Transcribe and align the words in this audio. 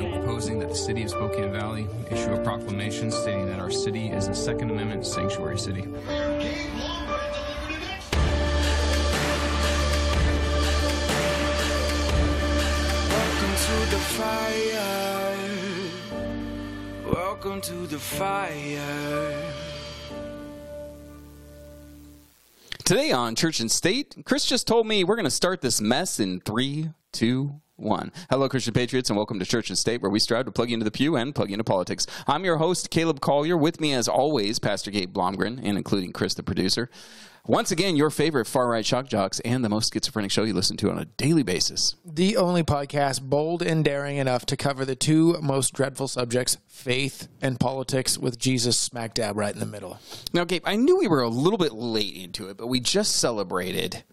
proposing 0.00 0.58
that 0.58 0.68
the 0.70 0.74
city 0.74 1.02
of 1.02 1.10
Spokane 1.10 1.52
Valley 1.52 1.86
issue 2.10 2.32
a 2.32 2.42
proclamation 2.42 3.10
stating 3.10 3.46
that 3.46 3.58
our 3.58 3.70
city 3.70 4.08
is 4.08 4.28
a 4.28 4.34
Second 4.34 4.70
Amendment 4.70 5.06
sanctuary 5.06 5.58
city. 5.58 5.82
Welcome 5.82 6.02
to 13.58 13.90
the 13.90 13.98
fire. 13.98 15.38
Welcome 17.12 17.60
to 17.60 17.86
the 17.86 17.98
fire. 17.98 19.52
Today 22.84 23.12
on 23.12 23.34
Church 23.34 23.60
and 23.60 23.70
State, 23.70 24.16
Chris 24.24 24.44
just 24.44 24.66
told 24.66 24.86
me 24.86 25.04
we're 25.04 25.16
going 25.16 25.24
to 25.24 25.30
start 25.30 25.60
this 25.60 25.80
mess 25.80 26.18
in 26.18 26.40
three, 26.40 26.90
two, 27.12 27.60
one. 27.82 28.12
Hello, 28.30 28.48
Christian 28.48 28.72
Patriots, 28.72 29.10
and 29.10 29.16
welcome 29.16 29.38
to 29.38 29.44
Church 29.44 29.68
and 29.68 29.78
State, 29.78 30.00
where 30.00 30.10
we 30.10 30.20
strive 30.20 30.46
to 30.46 30.52
plug 30.52 30.70
you 30.70 30.74
into 30.74 30.84
the 30.84 30.90
pew 30.90 31.16
and 31.16 31.34
plug 31.34 31.50
you 31.50 31.54
into 31.54 31.64
politics. 31.64 32.06
I'm 32.26 32.44
your 32.44 32.56
host, 32.56 32.90
Caleb 32.90 33.20
Collier. 33.20 33.56
With 33.56 33.80
me, 33.80 33.92
as 33.92 34.08
always, 34.08 34.58
Pastor 34.58 34.90
Gabe 34.90 35.12
Blomgren, 35.12 35.60
and 35.62 35.76
including 35.76 36.12
Chris, 36.12 36.34
the 36.34 36.42
producer. 36.42 36.88
Once 37.44 37.72
again, 37.72 37.96
your 37.96 38.08
favorite 38.08 38.46
far 38.46 38.68
right 38.68 38.86
shock 38.86 39.08
jocks 39.08 39.40
and 39.40 39.64
the 39.64 39.68
most 39.68 39.92
schizophrenic 39.92 40.30
show 40.30 40.44
you 40.44 40.54
listen 40.54 40.76
to 40.76 40.92
on 40.92 40.98
a 40.98 41.04
daily 41.04 41.42
basis. 41.42 41.96
The 42.04 42.36
only 42.36 42.62
podcast 42.62 43.22
bold 43.22 43.62
and 43.62 43.84
daring 43.84 44.16
enough 44.18 44.46
to 44.46 44.56
cover 44.56 44.84
the 44.84 44.94
two 44.94 45.36
most 45.42 45.74
dreadful 45.74 46.06
subjects, 46.06 46.58
faith 46.68 47.26
and 47.40 47.58
politics, 47.58 48.16
with 48.16 48.38
Jesus 48.38 48.78
smack 48.78 49.14
dab 49.14 49.36
right 49.36 49.52
in 49.52 49.58
the 49.58 49.66
middle. 49.66 49.98
Now, 50.32 50.44
Gabe, 50.44 50.62
I 50.64 50.76
knew 50.76 50.98
we 50.98 51.08
were 51.08 51.22
a 51.22 51.28
little 51.28 51.58
bit 51.58 51.72
late 51.72 52.14
into 52.14 52.48
it, 52.48 52.56
but 52.56 52.68
we 52.68 52.78
just 52.78 53.16
celebrated 53.16 54.04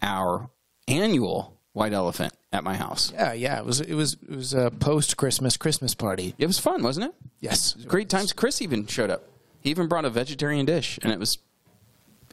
our 0.00 0.48
annual 0.86 1.57
white 1.72 1.92
elephant 1.92 2.32
at 2.52 2.64
my 2.64 2.74
house. 2.74 3.12
Yeah, 3.12 3.32
yeah. 3.32 3.58
It 3.58 3.64
was 3.64 3.80
it 3.80 3.94
was 3.94 4.14
it 4.14 4.36
was 4.36 4.54
a 4.54 4.70
post 4.70 5.16
Christmas 5.16 5.56
Christmas 5.56 5.94
party. 5.94 6.34
It 6.38 6.46
was 6.46 6.58
fun, 6.58 6.82
wasn't 6.82 7.06
it? 7.06 7.14
Yes. 7.40 7.74
Great 7.74 8.08
times. 8.08 8.32
Chris 8.32 8.60
even 8.62 8.86
showed 8.86 9.10
up. 9.10 9.24
He 9.60 9.70
even 9.70 9.88
brought 9.88 10.04
a 10.04 10.10
vegetarian 10.10 10.66
dish, 10.66 10.98
and 11.02 11.12
it 11.12 11.18
was 11.18 11.38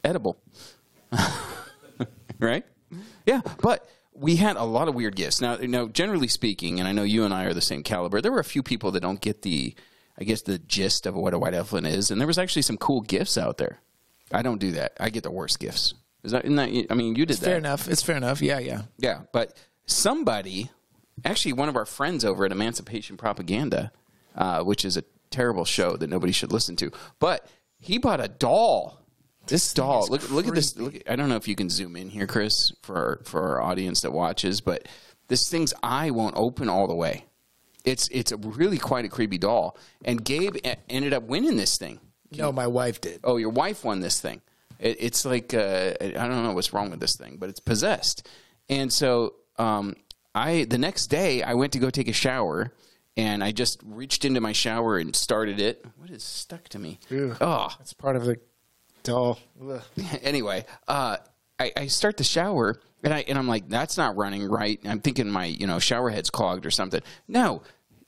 edible. 0.04 0.36
right? 2.38 2.64
Yeah, 3.24 3.40
but 3.60 3.88
we 4.14 4.36
had 4.36 4.56
a 4.56 4.64
lot 4.64 4.88
of 4.88 4.94
weird 4.94 5.16
gifts. 5.16 5.40
Now, 5.40 5.56
now, 5.56 5.86
generally 5.86 6.28
speaking, 6.28 6.78
and 6.78 6.88
I 6.88 6.92
know 6.92 7.02
you 7.02 7.24
and 7.24 7.34
I 7.34 7.44
are 7.44 7.54
the 7.54 7.60
same 7.60 7.82
caliber. 7.82 8.20
There 8.20 8.32
were 8.32 8.40
a 8.40 8.44
few 8.44 8.62
people 8.62 8.90
that 8.92 9.00
don't 9.00 9.20
get 9.20 9.42
the, 9.42 9.74
I 10.18 10.24
guess, 10.24 10.42
the 10.42 10.58
gist 10.58 11.06
of 11.06 11.14
what 11.14 11.34
a 11.34 11.38
white 11.38 11.54
elephant 11.54 11.86
is, 11.86 12.10
and 12.10 12.20
there 12.20 12.26
was 12.26 12.38
actually 12.38 12.62
some 12.62 12.76
cool 12.76 13.00
gifts 13.00 13.36
out 13.36 13.58
there. 13.58 13.80
I 14.32 14.42
don't 14.42 14.58
do 14.58 14.72
that. 14.72 14.96
I 14.98 15.10
get 15.10 15.22
the 15.22 15.30
worst 15.30 15.58
gifts. 15.58 15.94
Is 16.26 16.32
that? 16.32 16.44
Isn't 16.44 16.56
that 16.56 16.86
I 16.90 16.94
mean, 16.94 17.14
you 17.14 17.24
did 17.24 17.30
It's 17.30 17.40
that. 17.40 17.46
fair 17.46 17.56
enough. 17.58 17.88
It's 17.88 18.02
fair 18.02 18.16
enough. 18.16 18.42
Yeah, 18.42 18.58
yeah. 18.58 18.82
Yeah, 18.98 19.22
but 19.32 19.56
somebody, 19.86 20.70
actually, 21.24 21.52
one 21.54 21.68
of 21.68 21.76
our 21.76 21.86
friends 21.86 22.24
over 22.24 22.44
at 22.44 22.52
Emancipation 22.52 23.16
Propaganda, 23.16 23.92
uh, 24.34 24.62
which 24.64 24.84
is 24.84 24.96
a 24.96 25.04
terrible 25.30 25.64
show 25.64 25.96
that 25.96 26.10
nobody 26.10 26.32
should 26.32 26.52
listen 26.52 26.76
to, 26.76 26.90
but 27.18 27.46
he 27.78 27.98
bought 27.98 28.20
a 28.20 28.28
doll. 28.28 29.00
This 29.46 29.72
doll, 29.72 30.08
look, 30.10 30.28
look 30.32 30.48
at 30.48 30.54
this. 30.56 30.76
Look, 30.76 30.94
I 31.08 31.14
don't 31.14 31.28
know 31.28 31.36
if 31.36 31.46
you 31.46 31.54
can 31.54 31.70
zoom 31.70 31.94
in 31.94 32.10
here, 32.10 32.26
Chris, 32.26 32.72
for 32.82 32.96
our, 32.96 33.20
for 33.24 33.48
our 33.48 33.62
audience 33.62 34.00
that 34.00 34.10
watches, 34.10 34.60
but 34.60 34.88
this 35.28 35.48
thing's 35.48 35.72
eye 35.84 36.10
won't 36.10 36.34
open 36.36 36.68
all 36.68 36.88
the 36.88 36.96
way. 36.96 37.26
It's 37.84 38.08
it's 38.08 38.32
a 38.32 38.36
really 38.36 38.78
quite 38.78 39.04
a 39.04 39.08
creepy 39.08 39.38
doll, 39.38 39.78
and 40.04 40.24
Gabe 40.24 40.56
ended 40.88 41.12
up 41.12 41.22
winning 41.22 41.56
this 41.56 41.78
thing. 41.78 42.00
No, 42.36 42.50
my 42.50 42.66
wife 42.66 43.00
did. 43.00 43.20
Oh, 43.22 43.36
your 43.36 43.50
wife 43.50 43.84
won 43.84 44.00
this 44.00 44.20
thing. 44.20 44.40
It, 44.78 44.96
it's 45.00 45.24
like 45.24 45.54
uh, 45.54 45.94
I 46.00 46.08
don't 46.10 46.42
know 46.42 46.52
what's 46.52 46.72
wrong 46.72 46.90
with 46.90 47.00
this 47.00 47.16
thing, 47.16 47.36
but 47.38 47.48
it's 47.48 47.60
possessed. 47.60 48.28
And 48.68 48.92
so 48.92 49.34
um, 49.58 49.94
I 50.34 50.64
the 50.64 50.78
next 50.78 51.06
day 51.06 51.42
I 51.42 51.54
went 51.54 51.72
to 51.74 51.78
go 51.78 51.90
take 51.90 52.08
a 52.08 52.12
shower, 52.12 52.72
and 53.16 53.42
I 53.42 53.52
just 53.52 53.80
reached 53.84 54.24
into 54.24 54.40
my 54.40 54.52
shower 54.52 54.98
and 54.98 55.14
started 55.14 55.60
it. 55.60 55.84
What 55.96 56.10
is 56.10 56.22
stuck 56.22 56.68
to 56.70 56.78
me? 56.78 56.98
Ew. 57.08 57.36
Oh, 57.40 57.68
That's 57.78 57.92
part 57.92 58.16
of 58.16 58.24
the 58.24 58.38
doll. 59.02 59.38
Ugh. 59.68 59.82
anyway, 60.22 60.64
uh, 60.88 61.18
I, 61.58 61.72
I 61.76 61.86
start 61.86 62.16
the 62.16 62.24
shower 62.24 62.80
and 63.02 63.14
I 63.14 63.24
and 63.28 63.38
I'm 63.38 63.48
like, 63.48 63.68
that's 63.68 63.96
not 63.96 64.16
running 64.16 64.48
right. 64.48 64.80
I'm 64.84 65.00
thinking 65.00 65.30
my 65.30 65.46
you 65.46 65.66
know 65.66 65.78
shower 65.78 66.10
head's 66.10 66.30
clogged 66.30 66.66
or 66.66 66.70
something. 66.70 67.00
No, 67.28 67.62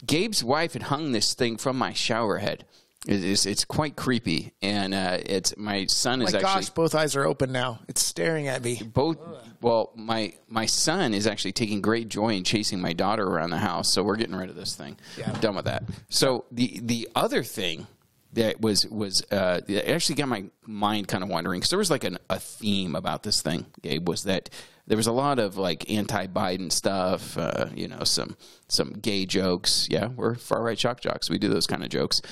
Gabe's 0.04 0.44
wife 0.44 0.74
had 0.74 0.84
hung 0.84 1.12
this 1.12 1.34
thing 1.34 1.56
from 1.56 1.78
my 1.78 1.92
shower 1.92 2.38
head. 2.38 2.64
It 3.06 3.22
is 3.24 3.46
it's 3.46 3.64
quite 3.64 3.94
creepy, 3.94 4.52
and 4.60 4.92
uh, 4.92 5.18
it's 5.24 5.56
my 5.56 5.86
son 5.86 6.18
My 6.18 6.24
is 6.26 6.34
actually 6.34 6.48
gosh, 6.62 6.70
both 6.70 6.94
eyes 6.96 7.14
are 7.14 7.24
open 7.24 7.52
now. 7.52 7.78
It's 7.88 8.02
staring 8.02 8.48
at 8.48 8.62
me. 8.62 8.82
both 8.84 9.18
well 9.60 9.92
my 9.94 10.32
my 10.48 10.66
son 10.66 11.14
is 11.14 11.26
actually 11.26 11.52
taking 11.52 11.80
great 11.80 12.08
joy 12.08 12.30
in 12.30 12.42
chasing 12.44 12.80
my 12.80 12.92
daughter 12.92 13.24
around 13.24 13.50
the 13.50 13.58
house 13.58 13.92
so 13.92 14.02
we're 14.02 14.16
getting 14.16 14.36
rid 14.36 14.50
of 14.50 14.56
this 14.56 14.74
thing 14.76 14.96
Yeah. 15.16 15.32
done 15.40 15.56
with 15.56 15.64
that 15.64 15.82
so 16.08 16.44
the 16.52 16.78
the 16.82 17.08
other 17.16 17.42
thing 17.42 17.86
that 18.34 18.60
was 18.60 18.86
was 18.86 19.22
uh 19.32 19.60
it 19.66 19.88
actually 19.88 20.14
got 20.14 20.28
my 20.28 20.44
mind 20.64 21.08
kind 21.08 21.24
of 21.24 21.28
wandering 21.30 21.58
because 21.58 21.70
there 21.70 21.78
was 21.78 21.90
like 21.90 22.04
an, 22.04 22.18
a 22.30 22.38
theme 22.38 22.94
about 22.94 23.24
this 23.24 23.42
thing 23.42 23.66
gabe 23.82 24.06
was 24.08 24.24
that 24.24 24.48
there 24.86 24.96
was 24.96 25.08
a 25.08 25.12
lot 25.12 25.38
of 25.40 25.56
like 25.56 25.90
anti-biden 25.90 26.70
stuff 26.70 27.36
uh 27.36 27.66
you 27.74 27.88
know 27.88 28.04
some 28.04 28.36
some 28.68 28.92
gay 28.92 29.26
jokes 29.26 29.88
yeah 29.90 30.06
we're 30.06 30.36
far-right 30.36 30.78
shock 30.78 31.00
jocks 31.00 31.28
we 31.28 31.38
do 31.38 31.48
those 31.48 31.66
kind 31.66 31.82
of 31.82 31.88
jokes 31.88 32.22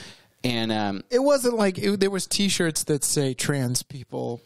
and 0.47 0.73
um 0.73 1.05
It 1.11 1.19
wasn't 1.19 1.57
like 1.57 1.79
it, 1.79 2.01
there 2.01 2.11
was 2.11 2.27
T-shirts 2.27 2.85
that 2.85 3.05
say 3.05 3.35
trans 3.35 3.83
people 3.83 4.41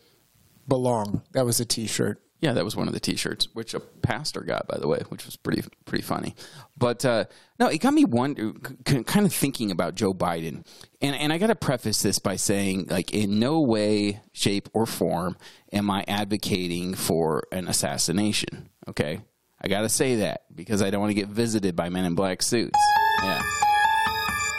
belong. 0.66 1.22
That 1.32 1.44
was 1.44 1.60
a 1.60 1.64
T-shirt. 1.64 2.22
Yeah, 2.40 2.54
that 2.54 2.64
was 2.64 2.74
one 2.74 2.88
of 2.88 2.94
the 2.94 3.00
T-shirts, 3.00 3.48
which 3.52 3.74
a 3.74 3.80
pastor 3.80 4.40
got, 4.40 4.66
by 4.66 4.78
the 4.78 4.88
way, 4.88 5.02
which 5.10 5.26
was 5.26 5.36
pretty 5.36 5.62
pretty 5.84 6.00
funny. 6.02 6.34
But 6.74 7.04
uh, 7.04 7.24
no, 7.58 7.66
it 7.66 7.78
got 7.82 7.92
me 7.92 8.06
wonder, 8.06 8.52
c- 8.88 9.04
kind 9.04 9.26
of 9.26 9.34
thinking 9.34 9.70
about 9.70 9.94
Joe 9.94 10.14
Biden, 10.14 10.64
and 11.02 11.14
and 11.14 11.34
I 11.34 11.38
got 11.38 11.48
to 11.48 11.54
preface 11.54 12.00
this 12.00 12.18
by 12.18 12.36
saying, 12.36 12.86
like, 12.88 13.12
in 13.12 13.38
no 13.38 13.60
way, 13.60 14.22
shape, 14.32 14.70
or 14.72 14.86
form 14.86 15.36
am 15.70 15.90
I 15.90 16.02
advocating 16.08 16.94
for 16.94 17.42
an 17.52 17.68
assassination. 17.68 18.70
Okay, 18.88 19.20
I 19.60 19.68
got 19.68 19.82
to 19.82 19.90
say 19.90 20.16
that 20.16 20.44
because 20.54 20.80
I 20.80 20.88
don't 20.88 21.02
want 21.02 21.10
to 21.10 21.20
get 21.20 21.28
visited 21.28 21.76
by 21.76 21.90
men 21.90 22.06
in 22.06 22.14
black 22.14 22.40
suits. 22.40 22.78
Yeah, 23.22 23.42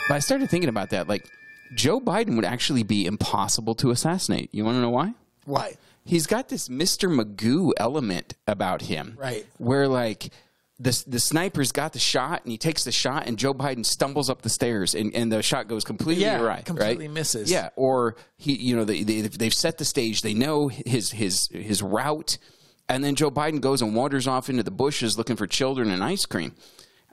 but 0.07 0.16
I 0.16 0.19
started 0.19 0.50
thinking 0.50 0.69
about 0.69 0.89
that, 0.91 1.07
like. 1.07 1.28
Joe 1.73 2.01
Biden 2.01 2.35
would 2.35 2.44
actually 2.44 2.84
be 2.84 3.06
impossible 3.06 3.75
to 3.75 3.91
assassinate. 3.91 4.50
You 4.51 4.66
want 4.66 4.75
to 4.75 4.81
know 4.81 4.89
why? 4.89 5.13
Why? 5.45 5.75
he's 6.03 6.28
got 6.28 6.50
this 6.50 6.67
Mr. 6.67 7.09
Magoo 7.09 7.72
element 7.78 8.34
about 8.45 8.81
him. 8.81 9.16
Right. 9.17 9.45
Where 9.57 9.88
like 9.88 10.34
the 10.81 11.01
the 11.07 11.17
sniper's 11.22 11.72
got 11.72 11.94
the 11.94 12.00
shot 12.00 12.41
and 12.44 12.51
he 12.51 12.57
takes 12.57 12.84
the 12.84 12.91
shot 12.91 13.25
and 13.25 13.38
Joe 13.38 13.53
Biden 13.53 13.85
stumbles 13.85 14.29
up 14.29 14.41
the 14.41 14.50
stairs 14.50 14.94
and, 14.95 15.16
and 15.16 15.31
the 15.31 15.41
shot 15.41 15.69
goes 15.69 15.85
completely 15.85 16.23
Yeah, 16.25 16.41
awry. 16.41 16.62
completely 16.63 17.07
right? 17.07 17.13
misses. 17.13 17.50
Yeah. 17.50 17.69
Or 17.78 18.18
he 18.35 18.51
you 18.53 18.75
know 18.75 18.83
they, 18.83 19.03
they 19.03 19.22
they've 19.22 19.53
set 19.53 19.78
the 19.78 19.85
stage. 19.85 20.23
They 20.23 20.33
know 20.33 20.68
his 20.68 21.12
his 21.12 21.47
his 21.53 21.81
route, 21.81 22.38
and 22.89 23.01
then 23.01 23.16
Joe 23.16 23.31
Biden 23.31 23.62
goes 23.62 23.81
and 23.81 23.95
wanders 23.95 24.28
off 24.28 24.50
into 24.50 24.63
the 24.63 24.72
bushes 24.72 25.18
looking 25.18 25.38
for 25.38 25.47
children 25.47 25.89
and 25.89 26.03
ice 26.03 26.25
cream, 26.25 26.53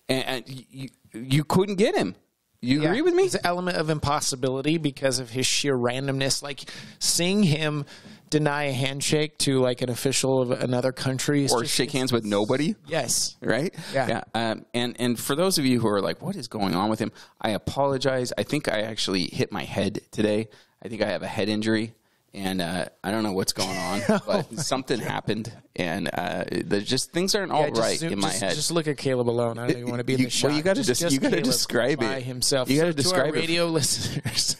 and, 0.08 0.24
and 0.24 0.64
you 0.68 0.88
you 1.14 1.44
couldn't 1.44 1.76
get 1.76 1.94
him. 1.96 2.16
You 2.60 2.82
agree 2.84 3.02
with 3.02 3.14
me? 3.14 3.24
It's 3.24 3.34
an 3.34 3.40
element 3.44 3.76
of 3.76 3.88
impossibility 3.88 4.78
because 4.78 5.18
of 5.20 5.30
his 5.30 5.46
sheer 5.46 5.76
randomness. 5.76 6.42
Like 6.42 6.68
seeing 6.98 7.42
him 7.44 7.84
deny 8.30 8.64
a 8.64 8.72
handshake 8.72 9.38
to 9.38 9.60
like 9.60 9.80
an 9.80 9.88
official 9.88 10.42
of 10.42 10.50
another 10.50 10.90
country, 10.92 11.46
Or 11.50 11.62
just- 11.62 11.74
shake 11.74 11.92
hands 11.92 12.12
with 12.12 12.24
nobody. 12.24 12.74
Yes, 12.86 13.36
right? 13.40 13.74
Yeah. 13.94 14.22
Um, 14.34 14.66
and 14.74 14.96
and 14.98 15.18
for 15.18 15.34
those 15.36 15.56
of 15.58 15.64
you 15.64 15.80
who 15.80 15.88
are 15.88 16.00
like, 16.02 16.20
what 16.20 16.34
is 16.36 16.48
going 16.48 16.74
on 16.74 16.90
with 16.90 16.98
him? 16.98 17.12
I 17.40 17.50
apologize. 17.50 18.32
I 18.36 18.42
think 18.42 18.68
I 18.68 18.80
actually 18.82 19.24
hit 19.32 19.52
my 19.52 19.62
head 19.64 20.00
today. 20.10 20.48
I 20.82 20.88
think 20.88 21.00
I 21.02 21.06
have 21.08 21.22
a 21.22 21.26
head 21.28 21.48
injury, 21.48 21.94
and 22.34 22.60
uh, 22.60 22.86
I 23.02 23.10
don't 23.10 23.22
know 23.22 23.32
what's 23.32 23.52
going 23.52 23.76
on, 23.76 24.00
but 24.26 24.58
something 24.58 25.00
happened, 25.00 25.52
and 25.76 26.08
uh, 26.12 26.44
there's 26.50 26.84
just 26.84 27.12
things 27.12 27.34
aren't 27.34 27.52
all 27.52 27.60
Yeah, 27.62 27.66
right 27.68 27.74
just 27.74 28.00
zoom- 28.00 28.12
in 28.14 28.20
my 28.20 28.28
just, 28.28 28.40
head. 28.40 28.54
Just 28.54 28.70
look 28.70 28.86
at 28.86 28.98
Caleb 28.98 29.28
alone. 29.28 29.58
I 29.58 29.66
don't 29.66 29.76
even 29.78 29.88
want 29.88 30.00
to 30.00 30.04
be 30.04 30.14
in 30.14 30.20
You- 30.20 30.26
the 30.26 30.30
shot. 30.30 30.48
well, 30.48 30.56
you 30.56 30.62
gotta 30.62 30.82
Just- 30.82 31.00
des- 31.00 31.04
just 31.06 31.14
you 31.14 31.20
gotta 31.20 31.36
Caleb 31.36 31.44
describe 31.44 31.98
by 32.00 32.16
it. 32.16 32.22
himself. 32.24 32.70
You 32.70 32.76
gotta 32.78 32.92
So 32.92 32.96
to 32.96 33.02
describe 33.02 33.20
our 33.30 33.36
it. 33.36 33.40
radio 33.40 33.66
listeners. 33.70 34.56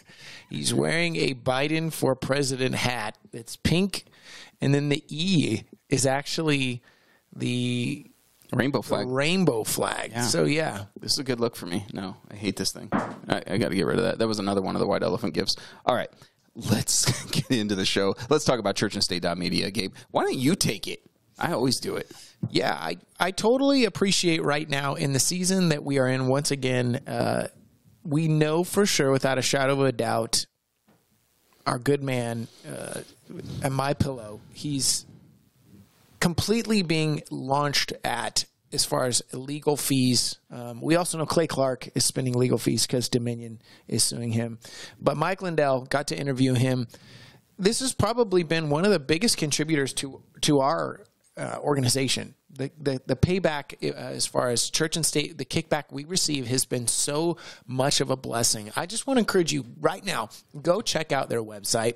He's 0.51 0.73
wearing 0.73 1.17
a 1.17 1.35
Biden 1.35 1.93
for 1.93 2.15
president 2.17 2.75
hat 2.75 3.19
that's 3.33 3.57
pink, 3.57 4.05
and 4.63 4.75
then 4.75 4.89
the 4.89 5.05
E 5.09 5.65
is 5.91 6.07
actually 6.07 6.83
the 7.37 8.07
Rainbow 8.53 8.81
flag. 8.81 9.07
rainbow 9.09 9.63
flag. 9.63 10.13
Yeah. 10.13 10.23
So 10.23 10.45
yeah, 10.45 10.85
This 10.99 11.13
is 11.13 11.19
a 11.19 11.25
good 11.25 11.39
look 11.39 11.55
for 11.55 11.67
me. 11.67 11.85
No, 11.93 12.17
I 12.31 12.35
hate 12.35 12.57
this 12.57 12.73
thing. 12.73 12.89
I, 12.93 13.43
I 13.47 13.59
got 13.59 13.69
to 13.69 13.75
get 13.75 13.85
rid 13.85 13.99
of 13.99 14.05
that. 14.05 14.19
That 14.21 14.27
was 14.27 14.39
another 14.39 14.63
one 14.63 14.75
of 14.75 14.81
the 14.81 14.87
white 14.87 15.03
elephant 15.03 15.35
gifts. 15.35 15.57
All 15.85 15.95
right, 15.95 16.09
let's 16.55 17.23
get 17.31 17.51
into 17.51 17.75
the 17.75 17.87
show. 17.87 18.15
Let's 18.29 18.45
talk 18.45 18.59
about 18.59 18.77
churchandstate.media. 18.77 19.71
Gabe, 19.71 19.95
why 20.11 20.25
don't 20.25 20.37
you 20.37 20.55
take 20.55 20.87
it? 20.87 21.01
I 21.39 21.53
always 21.53 21.79
do 21.79 21.97
it. 21.97 22.11
Yeah, 22.51 22.75
I, 22.75 22.97
I 23.19 23.31
totally 23.31 23.85
appreciate 23.85 24.43
right 24.43 24.69
now 24.69 24.95
in 24.95 25.13
the 25.13 25.21
season 25.21 25.69
that 25.71 25.85
we 25.85 25.99
are 25.99 26.09
in 26.09 26.27
once 26.27 26.51
again. 26.51 27.01
Uh, 27.07 27.49
we 28.05 28.29
know 28.29 28.65
for 28.65 28.87
sure, 28.87 29.13
without 29.13 29.39
a 29.39 29.43
shadow 29.43 29.75
of 29.75 29.81
a 29.81 29.93
doubt, 29.93 30.47
our 31.67 31.79
good 31.79 32.03
man 32.03 32.49
uh, 32.69 33.01
at 33.63 33.73
my 33.73 33.93
pillow, 33.93 34.41
he's 34.53 35.05
completely 36.19 36.83
being 36.83 37.23
launched 37.31 37.93
at 38.03 38.45
as 38.73 38.85
far 38.85 39.07
as 39.07 39.23
legal 39.33 39.77
fees. 39.77 40.39
Um, 40.51 40.81
we 40.81 40.97
also 40.97 41.19
know 41.19 41.27
Clay 41.27 41.47
Clark 41.47 41.89
is 41.95 42.05
spending 42.05 42.35
legal 42.35 42.59
fees 42.59 42.87
because 42.87 43.09
Dominion 43.09 43.61
is 43.87 44.05
suing 44.05 44.33
him. 44.33 44.59
But 45.01 45.17
Mike 45.17 45.43
Lindell 45.43 45.83
got 45.83 46.09
to 46.09 46.19
interview 46.19 46.55
him. 46.55 46.89
This 47.59 47.81
has 47.81 47.93
probably 47.93 48.43
been 48.43 48.71
one 48.71 48.85
of 48.85 48.91
the 48.91 49.01
biggest 49.01 49.37
contributors 49.37 49.93
to 49.95 50.23
to 50.43 50.61
our 50.61 51.05
uh, 51.37 51.59
organization. 51.61 52.35
The, 52.51 52.71
the 52.81 53.01
the 53.07 53.17
payback 53.17 53.75
uh, 53.83 53.97
as 53.97 54.27
far 54.27 54.51
as 54.51 54.71
church 54.71 54.97
and 54.97 55.05
state, 55.05 55.39
the 55.39 55.45
kickback 55.45 55.85
we 55.91 56.05
receive 56.05 56.47
has 56.47 56.65
been 56.65 56.87
so 56.87 57.37
much 57.67 58.01
of 58.01 58.11
a 58.11 58.17
blessing. 58.17 58.71
I 58.77 58.87
just 58.87 59.07
want 59.07 59.17
to 59.17 59.21
encourage 59.21 59.53
you 59.53 59.65
right 59.81 60.05
now, 60.05 60.31
go 60.61 60.81
check 60.81 61.13
out 61.13 61.29
their 61.29 61.43
website 61.43 61.95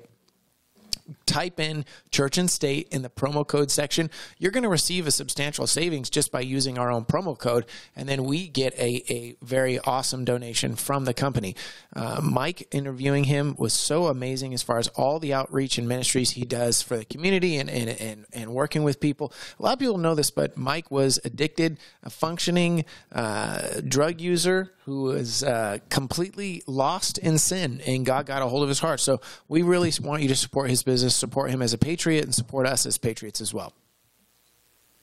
type 1.25 1.59
in 1.59 1.85
church 2.11 2.37
and 2.37 2.49
state 2.49 2.87
in 2.91 3.01
the 3.01 3.09
promo 3.09 3.45
code 3.45 3.71
section, 3.71 4.09
you're 4.37 4.51
going 4.51 4.63
to 4.63 4.69
receive 4.69 5.07
a 5.07 5.11
substantial 5.11 5.67
savings 5.67 6.09
just 6.09 6.31
by 6.31 6.39
using 6.39 6.77
our 6.77 6.91
own 6.91 7.05
promo 7.05 7.37
code. 7.37 7.65
And 7.95 8.07
then 8.07 8.23
we 8.23 8.47
get 8.47 8.73
a, 8.77 9.03
a 9.11 9.35
very 9.41 9.79
awesome 9.79 10.25
donation 10.25 10.75
from 10.75 11.05
the 11.05 11.13
company. 11.13 11.55
Uh, 11.95 12.21
Mike 12.21 12.67
interviewing 12.71 13.25
him 13.25 13.55
was 13.57 13.73
so 13.73 14.07
amazing 14.07 14.53
as 14.53 14.63
far 14.63 14.79
as 14.79 14.87
all 14.89 15.19
the 15.19 15.33
outreach 15.33 15.77
and 15.77 15.87
ministries 15.87 16.31
he 16.31 16.45
does 16.45 16.81
for 16.81 16.97
the 16.97 17.05
community 17.05 17.57
and, 17.57 17.69
and, 17.69 17.89
and, 17.89 18.25
and 18.33 18.53
working 18.53 18.83
with 18.83 18.99
people. 18.99 19.33
A 19.59 19.63
lot 19.63 19.73
of 19.73 19.79
people 19.79 19.97
know 19.97 20.15
this, 20.15 20.31
but 20.31 20.57
Mike 20.57 20.89
was 20.91 21.19
addicted, 21.25 21.77
a 22.03 22.09
functioning 22.09 22.85
uh, 23.11 23.81
drug 23.87 24.21
user 24.21 24.71
who 24.85 25.03
was 25.03 25.43
uh, 25.43 25.77
completely 25.89 26.61
lost 26.67 27.17
in 27.17 27.37
sin, 27.37 27.81
and 27.87 28.05
God 28.05 28.25
got 28.25 28.41
a 28.41 28.47
hold 28.47 28.63
of 28.63 28.69
his 28.69 28.79
heart. 28.79 28.99
So 28.99 29.21
we 29.47 29.61
really 29.61 29.91
want 30.01 30.21
you 30.23 30.27
to 30.27 30.35
support 30.35 30.69
his 30.69 30.83
business, 30.83 30.92
support 30.97 31.51
him 31.51 31.61
as 31.61 31.73
a 31.73 31.77
patriot, 31.77 32.25
and 32.25 32.33
support 32.33 32.67
us 32.67 32.85
as 32.85 32.97
patriots 32.97 33.41
as 33.41 33.53
well. 33.53 33.73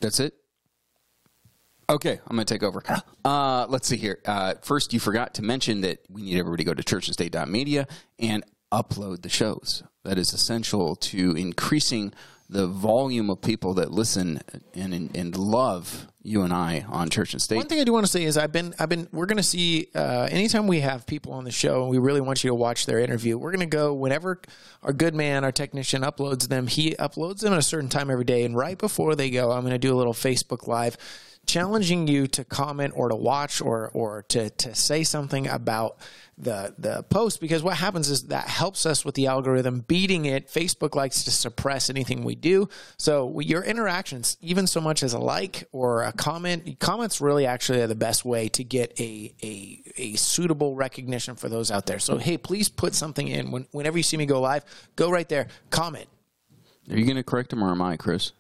That's 0.01 0.21
it. 0.21 0.35
Okay, 1.89 2.21
I'm 2.27 2.37
going 2.37 2.47
to 2.47 2.55
take 2.55 2.63
over. 2.63 2.83
Uh, 3.23 3.67
let's 3.69 3.87
see 3.87 3.99
here. 3.99 4.19
Uh, 4.25 4.55
first, 4.63 4.95
you 4.95 4.99
forgot 4.99 5.35
to 5.35 5.43
mention 5.43 5.83
that 5.83 5.99
we 6.09 6.23
need 6.23 6.39
everybody 6.39 6.65
to 6.65 6.71
go 6.71 6.73
to 6.73 6.83
churchandstate.media 6.83 7.87
and 8.19 8.43
upload 8.73 9.21
the 9.21 9.29
shows. 9.29 9.83
That 10.05 10.17
is 10.17 10.33
essential 10.33 10.97
to 10.97 11.37
increasing 11.37 12.15
the 12.50 12.67
volume 12.67 13.31
of 13.31 13.41
people 13.41 13.75
that 13.75 13.93
listen 13.93 14.41
and 14.75 15.11
and 15.14 15.37
love 15.37 16.08
you 16.23 16.43
and 16.43 16.52
I 16.52 16.85
on 16.88 17.08
Church 17.08 17.32
and 17.32 17.41
State. 17.41 17.56
One 17.56 17.67
thing 17.67 17.81
I 17.81 17.85
do 17.85 17.93
want 17.93 18.05
to 18.05 18.11
say 18.11 18.25
is 18.25 18.37
I've 18.37 18.52
been 18.52 18.75
I've 18.79 18.88
been 18.88 19.08
we're 19.12 19.26
going 19.26 19.37
to 19.37 19.43
see 19.43 19.88
uh, 19.94 20.29
anytime 20.31 20.67
we 20.67 20.81
have 20.81 21.06
people 21.06 21.32
on 21.32 21.44
the 21.44 21.52
show 21.52 21.82
and 21.82 21.91
we 21.91 21.99
really 21.99 22.20
want 22.20 22.43
you 22.43 22.50
to 22.50 22.55
watch 22.55 22.87
their 22.87 22.99
interview. 22.99 23.38
We're 23.38 23.52
going 23.52 23.61
to 23.61 23.67
go 23.67 23.94
whenever 23.94 24.41
our 24.82 24.93
good 24.93 25.14
man, 25.14 25.44
our 25.44 25.52
technician 25.52 26.02
uploads 26.02 26.49
them. 26.49 26.67
He 26.67 26.94
uploads 26.97 27.41
them 27.41 27.52
at 27.52 27.58
a 27.58 27.62
certain 27.62 27.88
time 27.88 28.11
every 28.11 28.25
day, 28.25 28.44
and 28.44 28.56
right 28.56 28.76
before 28.76 29.14
they 29.14 29.31
go, 29.31 29.53
I'm 29.53 29.61
going 29.62 29.73
to 29.73 29.79
do 29.79 29.94
a 29.94 29.96
little 29.96 30.12
Facebook 30.12 30.67
live 30.67 30.96
challenging 31.50 32.06
you 32.06 32.29
to 32.29 32.44
comment 32.44 32.93
or 32.97 33.08
to 33.08 33.17
watch 33.17 33.61
or 33.61 33.91
or 33.93 34.23
to 34.29 34.50
to 34.50 34.73
say 34.73 35.02
something 35.02 35.49
about 35.49 35.99
the 36.38 36.73
the 36.79 37.02
post 37.05 37.41
because 37.41 37.61
what 37.61 37.76
happens 37.76 38.08
is 38.08 38.29
that 38.29 38.47
helps 38.47 38.87
us 38.87 39.05
with 39.05 39.17
the 39.17 39.26
algorithm 39.26 39.81
beating 39.81 40.26
it. 40.26 40.47
Facebook 40.47 40.94
likes 40.94 41.25
to 41.25 41.31
suppress 41.32 41.91
anything 41.91 42.23
we 42.23 42.37
do, 42.37 42.69
so 42.99 43.41
your 43.41 43.64
interactions, 43.64 44.37
even 44.41 44.69
so 44.69 44.81
much 44.81 45.02
as 45.02 45.12
a 45.12 45.19
like 45.19 45.64
or 45.73 46.05
a 46.05 46.12
comment, 46.12 46.79
comments 46.79 47.20
really 47.20 47.47
actually 47.47 47.82
are 47.82 47.88
the 47.88 47.96
best 47.96 48.25
way 48.25 48.49
to 48.49 48.62
get 48.62 48.99
a 49.00 49.35
a, 49.43 49.82
a 49.96 50.14
suitable 50.14 50.76
recognition 50.76 51.35
for 51.35 51.49
those 51.49 51.73
out 51.73 51.87
there. 51.87 51.99
So 51.99 52.19
hey, 52.19 52.38
please 52.38 52.69
put 52.69 52.94
something 52.94 53.26
in 53.26 53.50
when, 53.50 53.67
whenever 53.73 53.96
you 53.96 54.05
see 54.05 54.17
me 54.17 54.25
go 54.25 54.41
live. 54.41 54.64
Go 54.94 55.11
right 55.11 55.29
there, 55.29 55.49
comment. 55.70 56.06
Are 56.88 56.96
you 56.96 57.05
going 57.05 57.17
to 57.17 57.25
correct 57.25 57.53
him 57.53 57.62
or 57.62 57.70
am 57.70 57.82
I, 57.82 57.96
Chris? 57.96 58.32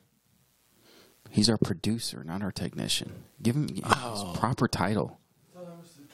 He's 1.30 1.48
our 1.48 1.58
producer, 1.58 2.24
not 2.24 2.42
our 2.42 2.52
technician. 2.52 3.12
Give 3.42 3.54
him 3.54 3.68
his 3.68 4.24
proper 4.34 4.68
title. 4.68 5.20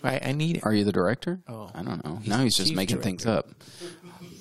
I, 0.05 0.21
I 0.23 0.33
need 0.33 0.59
it. 0.59 0.65
Are 0.67 0.73
you 0.75 0.85
the 0.85 0.93
director? 0.93 1.41
Oh. 1.49 1.71
I 1.75 1.83
don't 1.83 2.05
know. 2.05 2.21
now 2.27 2.39
he's 2.41 2.57
just 2.57 2.75
making 2.75 3.01
things 3.01 3.27
up. 3.27 3.49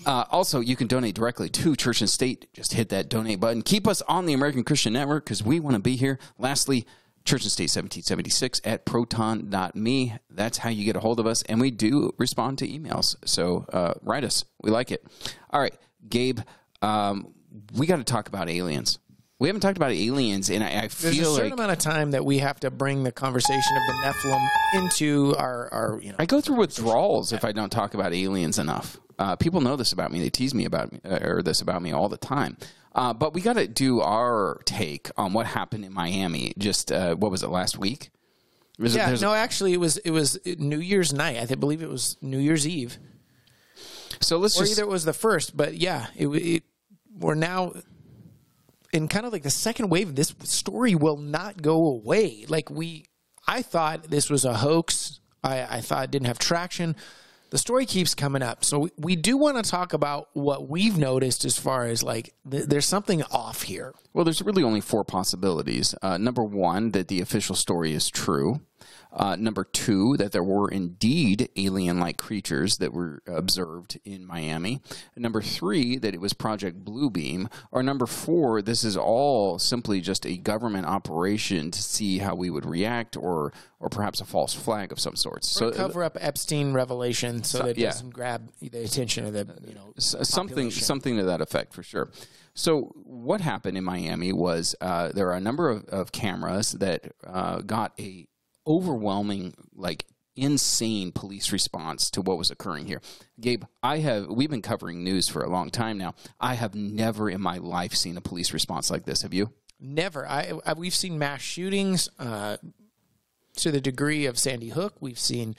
Uh, 0.06 0.26
also, 0.30 0.60
you 0.60 0.76
can 0.76 0.86
donate 0.88 1.16
directly 1.16 1.50
to 1.50 1.76
Church 1.76 2.02
and 2.02 2.10
State. 2.10 2.48
Just 2.54 2.74
hit 2.74 2.90
that 2.90 3.10
donate 3.10 3.40
button. 3.40 3.64
Keep 3.64 3.88
us 3.88 4.04
on 4.04 4.28
the 4.28 4.34
American 4.34 4.64
Christian 4.64 4.94
Network 4.94 5.26
because 5.26 5.44
we 5.44 5.60
want 5.60 5.76
to 5.76 5.82
be 5.82 5.96
here. 5.96 6.20
Lastly, 6.38 6.86
Church 7.24 7.42
and 7.42 7.52
State 7.52 7.64
1776 7.76 8.62
at 8.66 8.86
proton.me. 8.86 10.14
That's 10.30 10.60
how 10.60 10.70
you 10.70 10.86
get 10.86 10.96
a 10.96 11.00
hold 11.00 11.20
of 11.20 11.26
us. 11.26 11.42
And 11.44 11.60
we 11.60 11.72
do 11.72 12.14
respond 12.20 12.60
to 12.60 12.68
emails. 12.68 13.16
So 13.26 13.66
uh, 13.74 13.96
write 14.04 14.24
us. 14.24 14.46
We 14.62 14.70
like 14.70 14.92
it. 14.92 15.04
All 15.50 15.60
right, 15.60 15.74
Gabe, 16.08 16.42
um, 16.84 17.34
we 17.76 17.88
got 17.88 17.98
to 17.98 18.04
talk 18.04 18.28
about 18.28 18.48
aliens. 18.48 19.00
We 19.46 19.50
haven't 19.50 19.62
talked 19.62 19.78
about 19.78 19.92
aliens, 19.92 20.50
and 20.50 20.64
I, 20.64 20.70
I 20.70 20.80
There's 20.88 21.04
a 21.20 21.24
certain 21.24 21.52
like 21.52 21.54
amount 21.54 21.72
of 21.72 21.78
time 21.78 22.10
that 22.12 22.26
we 22.26 22.40
have 22.40 22.60
to 22.62 22.72
bring 22.72 23.04
the 23.04 23.12
conversation 23.12 23.78
of 23.78 23.84
the 23.86 23.94
Nephilim 23.94 24.48
into 24.74 25.36
our, 25.38 25.72
our 25.72 26.00
you 26.02 26.10
know. 26.10 26.16
I 26.18 26.26
go 26.26 26.42
through 26.42 26.56
withdrawals 26.56 27.32
if 27.32 27.46
I 27.46 27.52
don't 27.52 27.70
talk 27.70 27.94
about 27.94 28.12
aliens 28.12 28.58
enough. 28.58 28.98
Uh, 29.20 29.36
people 29.36 29.62
know 29.62 29.76
this 29.76 29.94
about 29.94 30.12
me. 30.12 30.20
They 30.20 30.32
tease 30.32 30.56
me 30.56 30.66
about 30.66 30.92
me, 30.92 31.00
uh, 31.06 31.20
or 31.22 31.44
this 31.44 31.62
about 31.62 31.84
me 31.84 31.92
all 31.92 32.10
the 32.10 32.18
time. 32.18 32.58
Uh, 32.96 33.14
but 33.14 33.36
we 33.36 33.42
got 33.42 33.54
to 33.54 33.68
do 33.68 34.02
our 34.02 34.62
take 34.66 35.12
on 35.16 35.34
what 35.34 35.46
happened 35.46 35.86
in 35.86 35.94
Miami. 35.94 36.54
Just 36.58 36.92
uh, 36.92 37.14
what 37.14 37.30
was 37.30 37.44
it 37.44 37.50
last 37.50 37.78
week? 37.78 38.10
Was 38.80 38.96
Yeah, 38.96 39.06
there's- 39.06 39.22
no, 39.22 39.32
actually, 39.32 39.74
it 39.74 39.80
was 39.80 39.98
it 39.98 40.10
was 40.10 40.40
New 40.58 40.80
Year's 40.80 41.14
night. 41.14 41.38
I 41.38 41.54
believe 41.54 41.84
it 41.84 41.90
was 41.90 42.18
New 42.20 42.40
Year's 42.40 42.68
Eve, 42.68 42.98
so 44.22 44.40
let's 44.40 44.60
or 44.60 44.64
just 44.64 44.72
either 44.72 44.90
it 44.90 44.92
was 44.92 45.06
the 45.06 45.14
first. 45.14 45.56
But 45.56 45.76
yeah, 45.76 46.08
it, 46.16 46.30
it 46.30 46.64
we're 47.16 47.36
now 47.36 47.74
in 48.96 49.08
kind 49.10 49.26
of 49.26 49.34
like 49.34 49.44
the 49.44 49.50
second 49.50 49.90
wave. 49.90 50.16
This 50.16 50.34
story 50.44 50.96
will 50.96 51.18
not 51.18 51.62
go 51.62 51.86
away. 51.88 52.46
Like 52.48 52.70
we, 52.70 53.06
I 53.46 53.62
thought 53.62 54.10
this 54.10 54.30
was 54.30 54.46
a 54.46 54.54
hoax. 54.54 55.20
I, 55.44 55.78
I 55.78 55.82
thought 55.82 56.06
it 56.06 56.12
didn't 56.12 56.28
have 56.28 56.40
traction. 56.40 56.96
The 57.52 57.58
story 57.60 57.86
keeps 57.86 58.16
coming 58.16 58.42
up, 58.42 58.66
so 58.66 58.80
we, 58.80 58.90
we 58.98 59.16
do 59.16 59.38
want 59.38 59.64
to 59.64 59.70
talk 59.70 59.94
about 59.94 60.30
what 60.34 60.68
we've 60.68 60.98
noticed 60.98 61.46
as 61.46 61.58
far 61.58 61.86
as 61.86 62.02
like 62.02 62.34
th- 62.50 62.66
there's 62.66 62.88
something 62.88 63.22
off 63.32 63.62
here. 63.62 63.94
Well, 64.14 64.26
there's 64.26 64.42
really 64.42 64.64
only 64.64 64.82
four 64.82 65.04
possibilities. 65.06 65.94
Uh, 66.02 66.18
number 66.18 66.44
one, 66.44 66.92
that 66.92 67.08
the 67.08 67.22
official 67.22 67.56
story 67.56 67.94
is 67.94 68.10
true. 68.10 68.62
Uh, 69.12 69.36
number 69.36 69.64
two, 69.64 70.18
that 70.18 70.32
there 70.32 70.44
were 70.44 70.70
indeed 70.70 71.50
alien 71.56 72.00
like 72.00 72.18
creatures 72.18 72.78
that 72.78 72.94
were 72.94 73.22
observed 73.28 73.98
in 74.04 74.26
Miami. 74.26 74.82
Number 75.16 75.42
three, 75.42 75.98
that 75.98 76.14
it 76.14 76.20
was 76.20 76.34
Project 76.34 76.84
Bluebeam. 76.84 77.50
Or 77.72 77.82
number 77.82 78.06
four, 78.06 78.62
this 78.62 78.84
is 78.84 78.98
all 78.98 79.58
simply 79.58 80.02
just 80.02 80.26
a 80.26 80.38
government 80.38 80.86
operation 80.86 81.72
to 81.72 81.82
see 81.82 82.18
how 82.18 82.36
we 82.36 82.50
would 82.50 82.66
react 82.66 83.16
or, 83.16 83.54
or 83.80 83.90
perhaps 83.90 84.20
a 84.20 84.26
false 84.26 84.54
flag 84.54 84.92
of 84.92 85.00
some 85.00 85.16
sort. 85.16 85.46
So, 85.46 85.72
Cover 85.72 86.04
up 86.04 86.18
Epstein 86.20 86.74
revelation 86.74 87.44
so, 87.44 87.60
that 87.60 87.70
it 87.70 87.78
yeah. 87.78 87.88
doesn't 87.88 88.10
grab 88.10 88.52
the 88.60 88.84
attention 88.84 89.26
of 89.26 89.34
the 89.34 89.48
you 89.66 89.76
know 89.76 89.94
something 89.98 90.50
population. 90.50 90.84
something 90.84 91.18
to 91.18 91.24
that 91.24 91.42
effect 91.42 91.74
for 91.74 91.84
sure. 91.84 92.10
So 92.56 92.94
what 93.04 93.42
happened 93.42 93.78
in 93.78 93.84
Miami 93.84 94.32
was 94.32 94.76
uh, 94.80 95.10
there 95.10 95.28
are 95.30 95.36
a 95.36 95.42
number 95.42 95.70
of, 95.70 95.86
of 95.90 96.12
cameras 96.14 96.72
that 96.74 97.12
uh, 97.26 97.60
got 97.60 97.92
a 98.00 98.28
overwhelming 98.68 99.54
like 99.76 100.06
insane 100.36 101.12
police 101.12 101.52
response 101.52 102.10
to 102.12 102.22
what 102.22 102.38
was 102.38 102.52
occurring 102.52 102.88
here. 102.88 103.02
Gabe, 103.40 103.64
I 103.82 104.00
have 104.00 104.28
we've 104.28 104.50
been 104.50 104.62
covering 104.62 105.04
news 105.04 105.30
for 105.30 105.44
a 105.44 105.50
long 105.50 105.70
time 105.70 105.98
now. 105.98 106.16
I 106.40 106.56
have 106.56 106.76
never 106.76 107.30
in 107.30 107.42
my 107.42 107.58
life 107.58 107.94
seen 107.94 108.18
a 108.18 108.22
police 108.22 108.54
response 108.54 108.90
like 108.90 109.06
this. 109.06 109.22
Have 109.22 109.34
you? 109.34 109.54
Never. 109.80 110.28
I, 110.28 110.54
I 110.66 110.74
we've 110.74 110.96
seen 110.96 111.18
mass 111.18 111.42
shootings 111.42 112.10
uh, 112.20 112.58
to 113.58 113.72
the 113.72 113.82
degree 113.82 114.26
of 114.26 114.38
Sandy 114.38 114.70
Hook. 114.70 114.96
We've 115.00 115.20
seen 115.20 115.56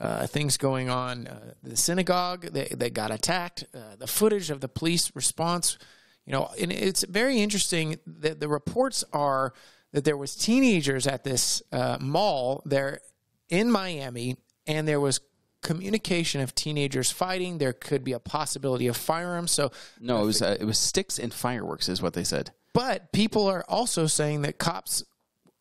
uh, 0.00 0.26
things 0.26 0.56
going 0.56 0.90
on. 0.90 1.26
Uh, 1.26 1.54
the 1.62 1.76
synagogue 1.76 2.42
that, 2.52 2.78
that 2.78 2.94
got 2.94 3.10
attacked. 3.10 3.64
Uh, 3.74 3.96
the 3.98 4.06
footage 4.06 4.50
of 4.50 4.60
the 4.60 4.68
police 4.68 5.10
response. 5.14 5.78
You 6.26 6.32
know, 6.32 6.50
and 6.60 6.72
it's 6.72 7.04
very 7.04 7.38
interesting 7.38 7.98
that 8.06 8.40
the 8.40 8.48
reports 8.48 9.04
are 9.12 9.52
that 9.92 10.04
there 10.04 10.16
was 10.16 10.34
teenagers 10.34 11.06
at 11.06 11.24
this 11.24 11.62
uh, 11.72 11.98
mall 12.00 12.62
there 12.64 13.00
in 13.48 13.70
Miami, 13.70 14.36
and 14.66 14.86
there 14.86 15.00
was 15.00 15.20
communication 15.62 16.40
of 16.40 16.54
teenagers 16.54 17.10
fighting. 17.10 17.58
There 17.58 17.72
could 17.72 18.04
be 18.04 18.12
a 18.12 18.20
possibility 18.20 18.86
of 18.86 18.96
firearms. 18.96 19.52
So 19.52 19.72
No, 20.00 20.22
it 20.22 20.26
was 20.26 20.42
uh, 20.42 20.56
it 20.58 20.64
was 20.64 20.78
sticks 20.78 21.18
and 21.18 21.32
fireworks, 21.32 21.88
is 21.88 22.02
what 22.02 22.14
they 22.14 22.24
said. 22.24 22.52
but 22.72 23.12
people 23.12 23.46
are 23.46 23.64
also 23.68 24.06
saying 24.06 24.42
that 24.42 24.58
cops 24.58 25.02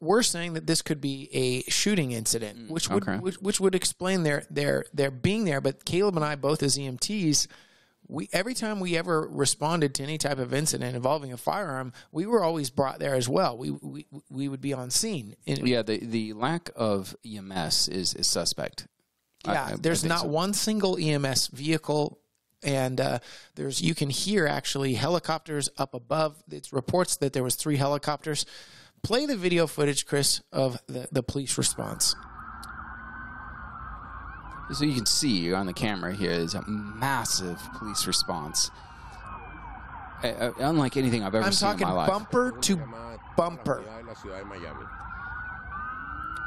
were 0.01 0.23
saying 0.23 0.53
that 0.53 0.67
this 0.67 0.81
could 0.81 1.01
be 1.01 1.29
a 1.33 1.61
shooting 1.69 2.11
incident, 2.11 2.69
which 2.69 2.89
would 2.89 3.03
okay. 3.03 3.17
which, 3.17 3.35
which 3.37 3.59
would 3.59 3.75
explain 3.75 4.23
their 4.23 4.43
their 4.49 4.85
their 4.93 5.11
being 5.11 5.45
there. 5.45 5.61
But 5.61 5.85
Caleb 5.85 6.15
and 6.15 6.25
I 6.25 6.35
both 6.35 6.61
as 6.61 6.77
EMTs, 6.77 7.47
we 8.07 8.29
every 8.33 8.53
time 8.53 8.79
we 8.79 8.97
ever 8.97 9.27
responded 9.31 9.93
to 9.95 10.03
any 10.03 10.17
type 10.17 10.37
of 10.39 10.53
incident 10.53 10.95
involving 10.95 11.33
a 11.33 11.37
firearm, 11.37 11.93
we 12.11 12.25
were 12.25 12.43
always 12.43 12.69
brought 12.69 12.99
there 12.99 13.15
as 13.15 13.27
well. 13.27 13.57
We 13.57 13.71
we, 13.71 14.05
we 14.29 14.47
would 14.47 14.61
be 14.61 14.73
on 14.73 14.89
scene. 14.91 15.35
And, 15.47 15.67
Yeah, 15.67 15.81
the 15.81 15.97
the 15.97 16.33
lack 16.33 16.69
of 16.75 17.15
EMS 17.25 17.87
is, 17.89 18.13
is 18.13 18.27
suspect. 18.27 18.87
Yeah, 19.45 19.51
I- 19.51 19.71
I 19.73 19.75
there's 19.79 20.01
think 20.01 20.09
not 20.09 20.21
so. 20.21 20.27
one 20.27 20.53
single 20.53 20.97
EMS 20.99 21.47
vehicle, 21.47 22.19
and 22.63 22.99
uh, 23.01 23.19
there's 23.55 23.81
you 23.81 23.95
can 23.95 24.09
hear 24.09 24.47
actually 24.47 24.93
helicopters 24.95 25.69
up 25.77 25.93
above. 25.93 26.43
It's 26.51 26.71
reports 26.73 27.17
that 27.17 27.33
there 27.33 27.43
was 27.43 27.55
three 27.55 27.77
helicopters, 27.77 28.45
Play 29.03 29.27
the 29.27 29.37
video 29.37 29.67
footage, 29.67 30.07
Chris, 30.07 30.41
of 30.51 30.79
the, 30.87 31.07
the 31.11 31.21
police 31.21 31.59
response. 31.59 32.15
So 34.73 34.83
you 34.83 34.95
can 34.95 35.05
see 35.05 35.53
on 35.53 35.67
the 35.67 35.73
camera 35.73 36.13
here 36.13 36.31
is 36.31 36.55
a 36.55 36.63
massive 36.67 37.61
police 37.77 38.07
response. 38.07 38.71
Uh, 40.23 40.51
unlike 40.57 40.97
anything 40.97 41.23
I've 41.23 41.35
ever 41.35 41.45
I'm 41.45 41.51
seen 41.51 41.73
in 41.73 41.79
my 41.81 41.91
life. 41.91 42.09
bumper 42.09 42.51
to 42.61 42.81
bumper. 43.37 43.83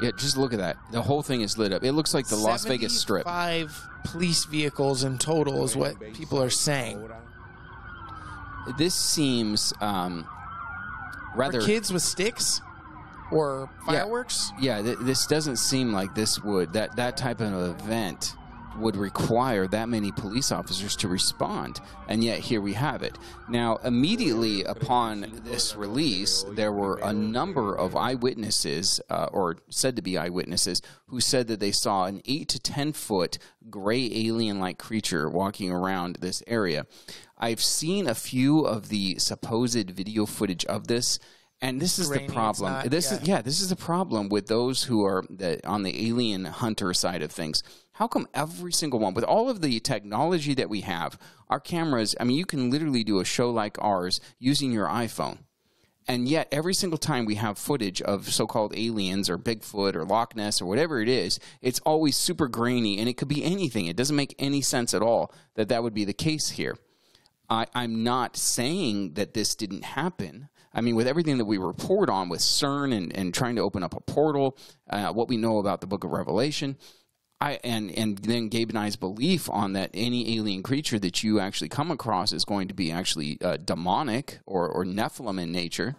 Yeah, 0.01 0.11
just 0.17 0.37
look 0.37 0.53
at 0.53 0.59
that. 0.59 0.77
The 0.91 1.01
whole 1.01 1.21
thing 1.21 1.41
is 1.41 1.57
lit 1.57 1.71
up. 1.71 1.83
It 1.83 1.91
looks 1.93 2.13
like 2.13 2.27
the 2.27 2.35
Las 2.35 2.65
Vegas 2.65 2.99
Strip. 2.99 3.25
Five 3.25 3.87
police 4.05 4.45
vehicles 4.45 5.03
in 5.03 5.17
total 5.17 5.63
is 5.63 5.75
what 5.75 5.99
people 6.13 6.41
are 6.41 6.49
saying. 6.49 7.09
This 8.77 8.93
seems 8.93 9.73
um, 9.81 10.27
rather 11.35 11.61
kids 11.61 11.91
with 11.91 12.01
sticks 12.01 12.61
or 13.31 13.69
fireworks. 13.85 14.51
Yeah, 14.59 14.81
th- 14.81 14.97
this 15.01 15.27
doesn't 15.27 15.57
seem 15.57 15.91
like 15.91 16.15
this 16.15 16.43
would 16.43 16.73
that 16.73 16.95
that 16.95 17.17
type 17.17 17.41
of 17.41 17.81
event 17.81 18.35
would 18.77 18.95
require 18.95 19.67
that 19.67 19.89
many 19.89 20.11
police 20.11 20.53
officers 20.53 20.95
to 20.95 21.07
respond, 21.07 21.81
and 22.07 22.23
yet 22.23 22.39
here 22.39 22.61
we 22.61 22.73
have 22.73 23.03
it. 23.03 23.17
Now, 23.49 23.77
immediately 23.83 24.63
upon 24.63 25.41
this 25.43 25.75
release, 25.75 26.45
there 26.51 26.71
were 26.71 26.97
a 27.03 27.11
number 27.11 27.75
of 27.75 27.95
eyewitnesses, 27.95 29.01
uh, 29.09 29.27
or 29.33 29.57
said 29.69 29.97
to 29.97 30.01
be 30.01 30.17
eyewitnesses, 30.17 30.81
who 31.07 31.19
said 31.19 31.47
that 31.47 31.59
they 31.59 31.71
saw 31.71 32.05
an 32.05 32.21
eight 32.25 32.47
to 32.49 32.59
ten 32.59 32.93
foot 32.93 33.37
gray 33.69 34.05
alien-like 34.13 34.77
creature 34.77 35.29
walking 35.29 35.71
around 35.71 36.17
this 36.21 36.41
area. 36.47 36.85
I've 37.37 37.61
seen 37.61 38.07
a 38.07 38.15
few 38.15 38.61
of 38.61 38.89
the 38.89 39.17
supposed 39.17 39.89
video 39.89 40.25
footage 40.25 40.63
of 40.65 40.87
this. 40.87 41.19
And 41.61 41.81
this 41.81 41.99
is 41.99 42.09
the 42.09 42.19
problem. 42.27 42.71
not- 42.71 42.89
this 42.89 43.11
yeah. 43.11 43.17
is 43.17 43.27
yeah, 43.27 43.41
this 43.41 43.59
is 43.61 43.69
the 43.69 43.75
problem 43.75 44.29
with 44.29 44.47
those 44.47 44.83
who 44.83 45.03
are 45.03 45.25
the, 45.29 45.65
on 45.67 45.83
the 45.83 46.07
alien 46.07 46.45
hunter 46.45 46.93
side 46.93 47.21
of 47.21 47.31
things. 47.31 47.63
How 47.93 48.07
come 48.07 48.29
every 48.33 48.71
single 48.71 48.99
one, 48.99 49.13
with 49.13 49.25
all 49.25 49.49
of 49.49 49.59
the 49.59 49.81
technology 49.81 50.53
that 50.53 50.69
we 50.69 50.81
have, 50.81 51.19
our 51.49 51.59
cameras? 51.59 52.15
I 52.17 52.23
mean, 52.23 52.37
you 52.37 52.45
can 52.45 52.69
literally 52.69 53.03
do 53.03 53.19
a 53.19 53.25
show 53.25 53.51
like 53.51 53.77
ours 53.81 54.21
using 54.39 54.71
your 54.71 54.87
iPhone, 54.87 55.39
and 56.07 56.29
yet 56.29 56.47
every 56.49 56.73
single 56.73 56.97
time 56.97 57.25
we 57.25 57.35
have 57.35 57.57
footage 57.57 58.01
of 58.01 58.31
so-called 58.31 58.73
aliens 58.77 59.29
or 59.29 59.37
Bigfoot 59.37 59.95
or 59.95 60.05
Loch 60.05 60.37
Ness 60.37 60.61
or 60.61 60.65
whatever 60.65 61.01
it 61.01 61.09
is, 61.09 61.41
it's 61.61 61.81
always 61.81 62.15
super 62.15 62.47
grainy, 62.47 62.99
and 62.99 63.09
it 63.09 63.17
could 63.17 63.27
be 63.27 63.43
anything. 63.43 63.87
It 63.87 63.97
doesn't 63.97 64.15
make 64.15 64.33
any 64.39 64.61
sense 64.61 64.93
at 64.93 65.01
all 65.01 65.33
that 65.55 65.67
that 65.67 65.83
would 65.83 65.93
be 65.93 66.05
the 66.05 66.13
case 66.13 66.51
here. 66.51 66.77
I, 67.49 67.65
I'm 67.75 68.01
not 68.03 68.37
saying 68.37 69.15
that 69.15 69.33
this 69.33 69.55
didn't 69.55 69.83
happen. 69.83 70.47
I 70.73 70.81
mean, 70.81 70.95
with 70.95 71.07
everything 71.07 71.37
that 71.39 71.45
we 71.45 71.57
report 71.57 72.09
on 72.09 72.29
with 72.29 72.41
CERN 72.41 72.95
and, 72.95 73.15
and 73.15 73.33
trying 73.33 73.55
to 73.55 73.61
open 73.61 73.83
up 73.83 73.95
a 73.95 74.01
portal, 74.01 74.57
uh, 74.89 75.11
what 75.11 75.27
we 75.27 75.37
know 75.37 75.57
about 75.57 75.81
the 75.81 75.87
book 75.87 76.03
of 76.03 76.11
Revelation, 76.11 76.77
I, 77.41 77.59
and, 77.63 77.89
and 77.91 78.17
then 78.17 78.49
Gabe 78.49 78.69
and 78.69 78.77
I's 78.77 78.95
belief 78.95 79.49
on 79.49 79.73
that 79.73 79.91
any 79.93 80.37
alien 80.37 80.61
creature 80.61 80.99
that 80.99 81.23
you 81.23 81.39
actually 81.39 81.69
come 81.69 81.89
across 81.89 82.33
is 82.33 82.43
going 82.43 82.67
to 82.67 82.73
be 82.73 82.91
actually 82.91 83.37
uh, 83.41 83.57
demonic 83.57 84.39
or, 84.45 84.67
or 84.67 84.83
Nephilim 84.83 85.41
in 85.41 85.51
nature, 85.51 85.95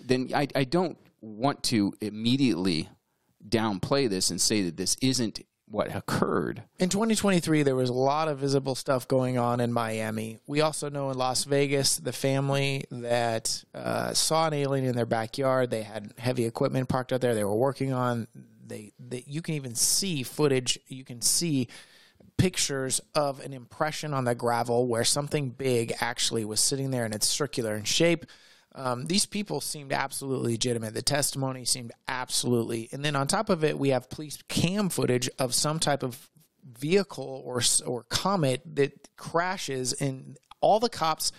then 0.00 0.30
I, 0.34 0.48
I 0.54 0.64
don't 0.64 0.96
want 1.20 1.62
to 1.64 1.92
immediately 2.00 2.88
downplay 3.46 4.08
this 4.08 4.30
and 4.30 4.40
say 4.40 4.62
that 4.62 4.76
this 4.76 4.96
isn't 5.02 5.40
what 5.70 5.94
occurred. 5.94 6.62
In 6.78 6.88
2023, 6.88 7.62
there 7.62 7.74
was 7.74 7.90
a 7.90 7.94
lot 7.94 8.28
of 8.28 8.38
visible 8.38 8.74
stuff 8.74 9.06
going 9.06 9.38
on 9.38 9.60
in 9.60 9.72
Miami. 9.72 10.38
We 10.46 10.60
also 10.60 10.88
know 10.88 11.10
in 11.10 11.18
Las 11.18 11.44
Vegas, 11.44 11.96
the 11.96 12.12
family 12.12 12.84
that 12.90 13.64
uh, 13.74 14.14
saw 14.14 14.46
an 14.46 14.54
alien 14.54 14.86
in 14.86 14.96
their 14.96 15.06
backyard, 15.06 15.70
they 15.70 15.82
had 15.82 16.12
heavy 16.18 16.44
equipment 16.46 16.88
parked 16.88 17.12
out 17.12 17.20
there. 17.20 17.34
They 17.34 17.44
were 17.44 17.54
working 17.54 17.92
on. 17.92 18.28
They, 18.66 18.92
they 18.98 19.24
you 19.26 19.42
can 19.42 19.54
even 19.54 19.74
see 19.74 20.22
footage. 20.22 20.78
You 20.88 21.04
can 21.04 21.22
see 21.22 21.68
pictures 22.36 23.00
of 23.14 23.40
an 23.40 23.52
impression 23.52 24.14
on 24.14 24.24
the 24.24 24.34
gravel 24.34 24.86
where 24.86 25.04
something 25.04 25.50
big 25.50 25.92
actually 26.00 26.44
was 26.44 26.60
sitting 26.60 26.90
there 26.90 27.04
and 27.04 27.14
it's 27.14 27.26
circular 27.26 27.74
in 27.76 27.84
shape. 27.84 28.24
Um, 28.74 29.06
these 29.06 29.26
people 29.26 29.60
seemed 29.60 29.92
absolutely 29.92 30.52
legitimate. 30.52 30.94
The 30.94 31.02
testimony 31.02 31.64
seemed 31.64 31.92
absolutely. 32.06 32.88
And 32.92 33.04
then 33.04 33.16
on 33.16 33.26
top 33.26 33.50
of 33.50 33.64
it, 33.64 33.78
we 33.78 33.90
have 33.90 34.10
police 34.10 34.38
cam 34.48 34.88
footage 34.88 35.28
of 35.38 35.54
some 35.54 35.78
type 35.78 36.02
of 36.02 36.28
vehicle 36.78 37.42
or 37.44 37.62
or 37.86 38.02
comet 38.04 38.62
that 38.74 39.08
crashes, 39.16 39.94
and 39.94 40.38
all 40.60 40.80
the 40.80 40.88
cops 40.88 41.32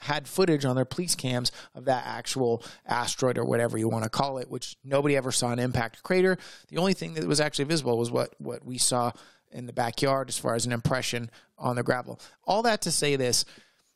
had 0.00 0.28
footage 0.28 0.66
on 0.66 0.76
their 0.76 0.84
police 0.84 1.14
cams 1.14 1.50
of 1.74 1.86
that 1.86 2.04
actual 2.06 2.62
asteroid 2.86 3.38
or 3.38 3.44
whatever 3.44 3.78
you 3.78 3.88
want 3.88 4.04
to 4.04 4.10
call 4.10 4.36
it, 4.36 4.50
which 4.50 4.76
nobody 4.84 5.16
ever 5.16 5.32
saw 5.32 5.50
an 5.50 5.58
impact 5.58 6.02
crater. 6.02 6.36
The 6.68 6.76
only 6.76 6.92
thing 6.92 7.14
that 7.14 7.26
was 7.26 7.40
actually 7.40 7.64
visible 7.64 7.96
was 7.98 8.10
what 8.10 8.34
what 8.38 8.64
we 8.64 8.78
saw 8.78 9.12
in 9.50 9.66
the 9.66 9.72
backyard 9.72 10.28
as 10.28 10.36
far 10.36 10.54
as 10.54 10.66
an 10.66 10.72
impression 10.72 11.30
on 11.56 11.76
the 11.76 11.82
gravel. 11.82 12.20
All 12.44 12.62
that 12.62 12.82
to 12.82 12.90
say 12.90 13.16
this, 13.16 13.44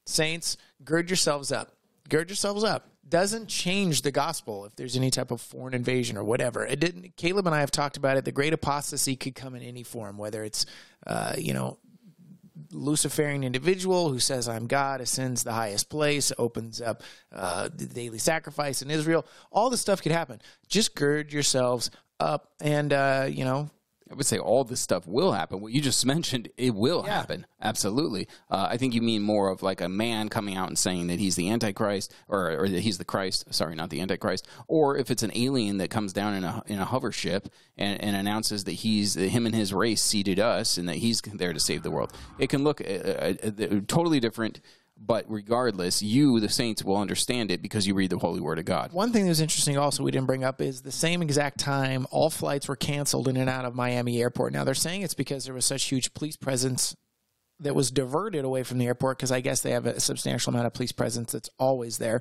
saints, 0.07 0.57
gird 0.85 1.11
yourselves 1.11 1.53
up. 1.53 1.73
Gird 2.09 2.31
yourselves 2.31 2.65
up. 2.65 2.91
Doesn't 3.09 3.49
change 3.49 4.03
the 4.03 4.11
gospel 4.11 4.67
if 4.67 4.77
there's 4.77 4.97
any 4.97 5.11
type 5.11 5.31
of 5.31 5.41
foreign 5.41 5.75
invasion 5.75 6.17
or 6.17 6.25
whatever. 6.25 6.67
It 6.67 6.79
didn't. 6.79 7.17
Caleb 7.17 7.47
and 7.47 7.55
I 7.55 7.61
have 7.61 7.71
talked 7.71 7.97
about 7.97 8.17
it. 8.17 8.25
The 8.25 8.33
great 8.33 8.53
apostasy 8.53 9.17
could 9.17 9.35
come 9.35 9.55
in 9.55 9.63
any 9.63 9.83
form, 9.83 10.19
whether 10.19 10.45
it's, 10.45 10.67
uh, 11.07 11.35
you 11.39 11.55
know, 11.55 11.79
Luciferian 12.71 13.45
individual 13.45 14.11
who 14.11 14.19
says, 14.19 14.49
I'm 14.49 14.67
God, 14.67 15.01
ascends 15.01 15.43
the 15.43 15.53
highest 15.53 15.89
place, 15.89 16.33
opens 16.37 16.83
up 16.83 17.03
uh, 17.33 17.71
the 17.75 17.87
daily 17.87 18.19
sacrifice 18.19 18.83
in 18.83 18.91
Israel. 18.91 19.27
All 19.51 19.71
this 19.71 19.81
stuff 19.81 20.03
could 20.03 20.13
happen. 20.13 20.43
Just 20.69 20.95
gird 20.95 21.33
yourselves 21.33 21.91
up 22.21 22.53
and, 22.61 22.93
uh, 22.93 23.27
you 23.31 23.45
know, 23.45 23.71
I 24.11 24.15
would 24.15 24.27
say 24.27 24.39
all 24.39 24.65
this 24.65 24.81
stuff 24.81 25.07
will 25.07 25.33
happen. 25.33 25.61
What 25.61 25.73
you 25.73 25.81
just 25.81 26.05
mentioned, 26.15 26.49
it 26.57 26.75
will 26.75 27.05
Yeah. 27.07 27.15
happen. 27.15 27.47
Absolutely. 27.61 28.29
Uh, 28.51 28.69
I 28.71 28.77
think 28.77 28.95
you 28.95 29.03
mean 29.03 29.23
more 29.23 29.51
of 29.51 29.63
like 29.63 29.81
a 29.81 29.89
man 29.89 30.29
coming 30.29 30.57
out 30.57 30.69
and 30.69 30.79
saying 30.79 31.09
that 31.09 31.19
he's 31.19 31.37
the 31.37 31.51
Antichrist 31.51 32.13
or, 32.29 32.51
or 32.65 32.69
that 32.69 32.81
he's 32.81 32.99
the 32.99 33.05
Christ. 33.05 33.53
Sorry, 33.53 33.75
not 33.75 33.91
the 33.91 34.01
Antichrist. 34.01 34.47
Or 34.69 34.97
if 34.97 35.11
it's 35.11 35.23
an 35.23 35.33
alien 35.35 35.79
that 35.79 35.91
comes 35.91 36.13
down 36.13 36.35
in 36.35 36.45
a, 36.45 36.63
in 36.67 36.79
a 36.79 36.85
hover 36.85 37.13
ship 37.13 37.49
and, 37.77 38.01
and 38.03 38.17
announces 38.17 38.65
that 38.65 38.73
he's, 38.73 39.15
that 39.15 39.29
him 39.29 39.45
and 39.47 39.55
his 39.55 39.75
race 39.75 40.03
seeded 40.03 40.39
us 40.41 40.79
and 40.79 40.89
that 40.89 40.97
he's 40.97 41.21
there 41.21 41.53
to 41.53 41.61
save 41.61 41.83
the 41.83 41.91
world. 41.91 42.13
It 42.39 42.49
can 42.49 42.65
look 42.65 42.81
uh, 42.81 42.85
uh, 42.85 43.35
uh, 43.45 43.51
totally 43.89 44.21
different. 44.21 44.61
But 45.01 45.25
regardless, 45.29 46.03
you, 46.03 46.41
the 46.41 46.49
saints, 46.49 46.85
will 46.85 46.97
understand 46.97 47.51
it 47.51 47.63
because 47.63 47.87
you 47.87 47.95
read 47.95 48.11
the 48.11 48.19
holy 48.19 48.41
word 48.41 48.59
of 48.59 48.65
God. 48.65 48.93
One 48.93 49.13
thing 49.13 49.25
that 49.25 49.31
was 49.31 49.41
interesting 49.41 49.79
also 49.79 50.03
we 50.03 50.11
didn't 50.11 50.27
bring 50.27 50.45
up 50.45 50.61
is 50.61 50.83
the 50.83 50.93
same 50.93 51.23
exact 51.23 51.59
time 51.59 52.07
all 52.11 52.31
flights 52.31 52.69
were 52.69 52.77
canceled 52.77 53.29
in 53.29 53.37
and 53.37 53.49
out 53.49 53.65
of 53.65 53.75
Miami 53.75 54.21
airport. 54.21 54.53
Now 54.53 54.65
they're 54.65 54.75
saying 54.75 55.03
it's 55.03 55.15
because 55.15 55.45
there 55.45 55.55
was 55.55 55.65
such 55.65 55.85
huge 55.85 56.13
police 56.15 56.37
presence 56.37 56.97
that 57.61 57.75
was 57.75 57.91
diverted 57.91 58.45
away 58.45 58.63
from 58.63 58.79
the 58.79 58.87
airport 58.87 59.19
because 59.19 59.33
I 59.33 59.41
guess 59.41 59.61
they 59.61 59.71
have 59.73 59.87
a 59.87 60.01
substantial 60.01 60.51
amount 60.51 60.67
of 60.67 60.75
police 60.75 60.93
presence 60.93 61.33
that's 61.33 61.51
always 61.59 61.99
there. 61.99 62.21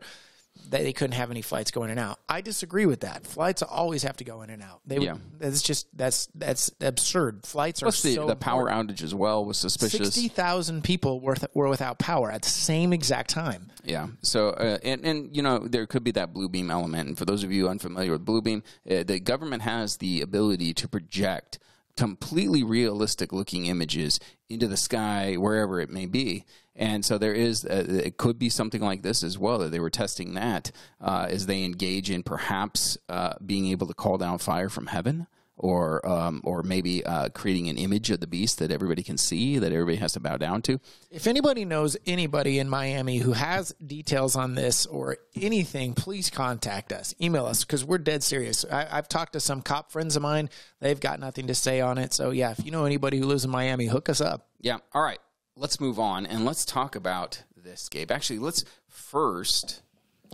That 0.69 0.83
they 0.83 0.93
couldn't 0.93 1.13
have 1.15 1.31
any 1.31 1.41
flights 1.41 1.71
going 1.71 1.89
in 1.89 1.97
and 1.97 2.09
out. 2.09 2.19
I 2.27 2.41
disagree 2.41 2.85
with 2.85 3.01
that. 3.01 3.25
Flights 3.25 3.61
always 3.61 4.03
have 4.03 4.17
to 4.17 4.23
go 4.23 4.41
in 4.41 4.49
and 4.49 4.61
out. 4.61 4.81
They 4.85 4.97
Yeah. 4.99 5.17
that's 5.39 5.61
just 5.61 5.87
that's 5.97 6.27
that's 6.35 6.71
absurd. 6.81 7.45
Flights 7.45 7.81
are 7.81 7.85
Plus, 7.85 8.01
the, 8.01 8.15
so 8.15 8.27
the 8.27 8.35
power 8.35 8.69
important. 8.69 8.97
outage 8.97 9.03
as 9.03 9.15
well 9.15 9.45
was 9.45 9.57
suspicious. 9.57 10.13
Sixty 10.13 10.27
thousand 10.27 10.83
people 10.83 11.19
were, 11.19 11.35
were 11.53 11.69
without 11.69 11.99
power 11.99 12.31
at 12.31 12.41
the 12.41 12.49
same 12.49 12.93
exact 12.93 13.29
time. 13.29 13.71
Yeah. 13.83 14.07
So, 14.21 14.49
uh, 14.49 14.77
and 14.83 15.05
and 15.05 15.35
you 15.35 15.41
know, 15.41 15.59
there 15.59 15.85
could 15.85 16.03
be 16.03 16.11
that 16.11 16.33
blue 16.33 16.49
beam 16.49 16.69
element. 16.69 17.07
And 17.07 17.17
for 17.17 17.25
those 17.25 17.43
of 17.43 17.51
you 17.51 17.69
unfamiliar 17.69 18.11
with 18.11 18.25
blue 18.25 18.41
beam, 18.41 18.63
uh, 18.89 19.03
the 19.03 19.19
government 19.19 19.61
has 19.63 19.97
the 19.97 20.21
ability 20.21 20.73
to 20.75 20.87
project 20.87 21.59
completely 21.95 22.63
realistic 22.63 23.33
looking 23.33 23.65
images 23.65 24.19
into 24.49 24.67
the 24.67 24.77
sky 24.77 25.33
wherever 25.35 25.79
it 25.79 25.89
may 25.89 26.05
be. 26.05 26.45
And 26.77 27.03
so 27.03 27.17
there 27.17 27.33
is, 27.33 27.65
uh, 27.65 27.85
it 27.89 28.17
could 28.17 28.37
be 28.37 28.49
something 28.49 28.81
like 28.81 29.01
this 29.01 29.23
as 29.23 29.37
well 29.37 29.57
that 29.59 29.71
they 29.71 29.79
were 29.79 29.89
testing 29.89 30.35
that 30.35 30.71
uh, 31.01 31.27
as 31.29 31.47
they 31.47 31.63
engage 31.63 32.11
in 32.11 32.21
perhaps 32.21 32.97
uh, 33.09 33.33
being 33.43 33.67
able 33.67 33.87
to 33.87 33.95
call 33.95 34.17
down 34.17 34.37
fire 34.37 34.69
from 34.69 34.87
heaven 34.87 35.27
or 35.57 36.07
um, 36.07 36.41
or 36.43 36.63
maybe 36.63 37.03
uh, 37.03 37.29
creating 37.29 37.67
an 37.67 37.77
image 37.77 38.11
of 38.11 38.19
the 38.19 38.27
beast 38.27 38.59
that 38.59 38.71
everybody 38.71 39.03
can 39.03 39.17
see 39.17 39.57
that 39.57 39.71
everybody 39.71 39.97
has 39.97 40.13
to 40.13 40.19
bow 40.19 40.37
down 40.37 40.61
to. 40.61 40.79
If 41.09 41.27
anybody 41.27 41.65
knows 41.65 41.97
anybody 42.05 42.59
in 42.59 42.69
Miami 42.69 43.17
who 43.17 43.33
has 43.33 43.73
details 43.85 44.35
on 44.35 44.55
this 44.55 44.85
or 44.85 45.17
anything, 45.35 45.93
please 45.93 46.29
contact 46.29 46.93
us. 46.93 47.15
Email 47.19 47.47
us 47.47 47.63
because 47.63 47.83
we're 47.83 47.97
dead 47.97 48.23
serious. 48.23 48.65
I, 48.71 48.87
I've 48.89 49.09
talked 49.09 49.33
to 49.33 49.39
some 49.39 49.61
cop 49.61 49.91
friends 49.91 50.15
of 50.15 50.21
mine. 50.21 50.49
They've 50.79 50.99
got 50.99 51.19
nothing 51.19 51.47
to 51.47 51.55
say 51.55 51.81
on 51.81 51.97
it. 51.97 52.13
So, 52.13 52.29
yeah, 52.29 52.51
if 52.51 52.63
you 52.63 52.71
know 52.71 52.85
anybody 52.85 53.17
who 53.17 53.25
lives 53.25 53.43
in 53.43 53.49
Miami, 53.49 53.87
hook 53.87 54.09
us 54.09 54.21
up. 54.21 54.47
Yeah. 54.61 54.77
All 54.93 55.01
right. 55.01 55.19
Let's 55.57 55.79
move 55.79 55.99
on 55.99 56.25
and 56.25 56.45
let's 56.45 56.65
talk 56.65 56.95
about 56.95 57.43
this, 57.55 57.89
Gabe. 57.89 58.11
Actually, 58.11 58.39
let's 58.39 58.63
first 58.87 59.81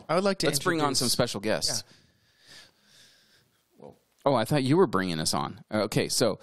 I 0.07 0.15
would 0.15 0.23
like 0.23 0.39
to 0.39 0.47
let's 0.47 0.59
bring 0.59 0.81
on 0.81 0.95
some 0.95 1.07
special 1.07 1.39
guests. 1.39 1.83
Oh, 4.25 4.35
I 4.35 4.45
thought 4.45 4.63
you 4.63 4.77
were 4.77 4.87
bringing 4.87 5.19
us 5.19 5.33
on. 5.33 5.61
Okay, 5.71 6.07
so 6.07 6.39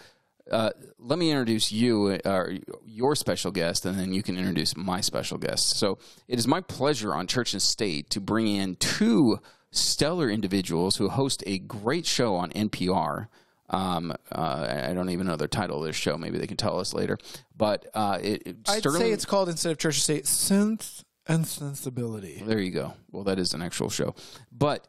uh, 0.51 0.71
let 0.99 1.19
me 1.19 1.31
introduce 1.31 1.73
you, 1.73 2.19
uh, 2.25 2.45
your 2.85 3.15
special 3.17 3.51
guest, 3.51 3.87
and 3.87 3.99
then 3.99 4.13
you 4.13 4.23
can 4.23 4.37
introduce 4.37 4.77
my 4.77 5.01
special 5.01 5.39
guest. 5.39 5.79
So 5.79 5.99
it 6.29 6.39
is 6.39 6.47
my 6.47 6.61
pleasure 6.61 7.15
on 7.15 7.27
Church 7.27 7.53
and 7.53 7.63
State 7.63 8.11
to 8.11 8.21
bring 8.21 8.49
in 8.49 8.77
two 8.77 9.39
stellar 9.71 10.29
individuals 10.29 10.97
who 10.97 11.09
host 11.09 11.43
a 11.47 11.59
great 11.59 12.05
show 12.05 12.35
on 12.35 12.51
NPR. 12.51 13.29
Um, 13.71 14.11
uh, 14.33 14.85
I 14.89 14.93
don't 14.95 15.11
even 15.11 15.27
know 15.27 15.37
the 15.37 15.49
title 15.49 15.79
of 15.81 15.87
this 15.87 15.97
show. 15.97 16.19
Maybe 16.19 16.39
they 16.39 16.47
can 16.47 16.57
tell 16.57 16.79
us 16.81 16.93
later. 16.93 17.17
But 17.57 17.87
uh, 17.95 18.19
it, 18.21 18.43
it- 18.45 18.57
I'd 18.69 18.79
Sterling, 18.81 19.01
say 19.01 19.13
it's 19.13 19.25
called 19.25 19.49
instead 19.49 19.71
of 19.73 19.79
church, 19.79 19.97
of 19.97 20.03
State, 20.03 20.27
sense 20.27 21.05
and 21.27 21.47
sensibility. 21.47 22.43
There 22.45 22.59
you 22.59 22.73
go. 22.73 22.95
Well, 23.13 23.25
that 23.25 23.39
is 23.39 23.55
an 23.55 23.63
actual 23.63 23.89
show. 23.91 24.15
But 24.51 24.89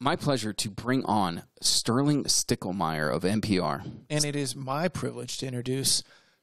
my 0.00 0.16
pleasure 0.16 0.52
to 0.52 0.68
bring 0.70 1.04
on 1.06 1.44
Sterling 1.62 2.24
Stickelmeyer 2.24 3.10
of 3.10 3.22
NPR. 3.22 3.90
And 4.10 4.24
it 4.24 4.36
is 4.36 4.54
my 4.54 4.88
privilege 4.88 5.38
to 5.38 5.46
introduce 5.46 6.02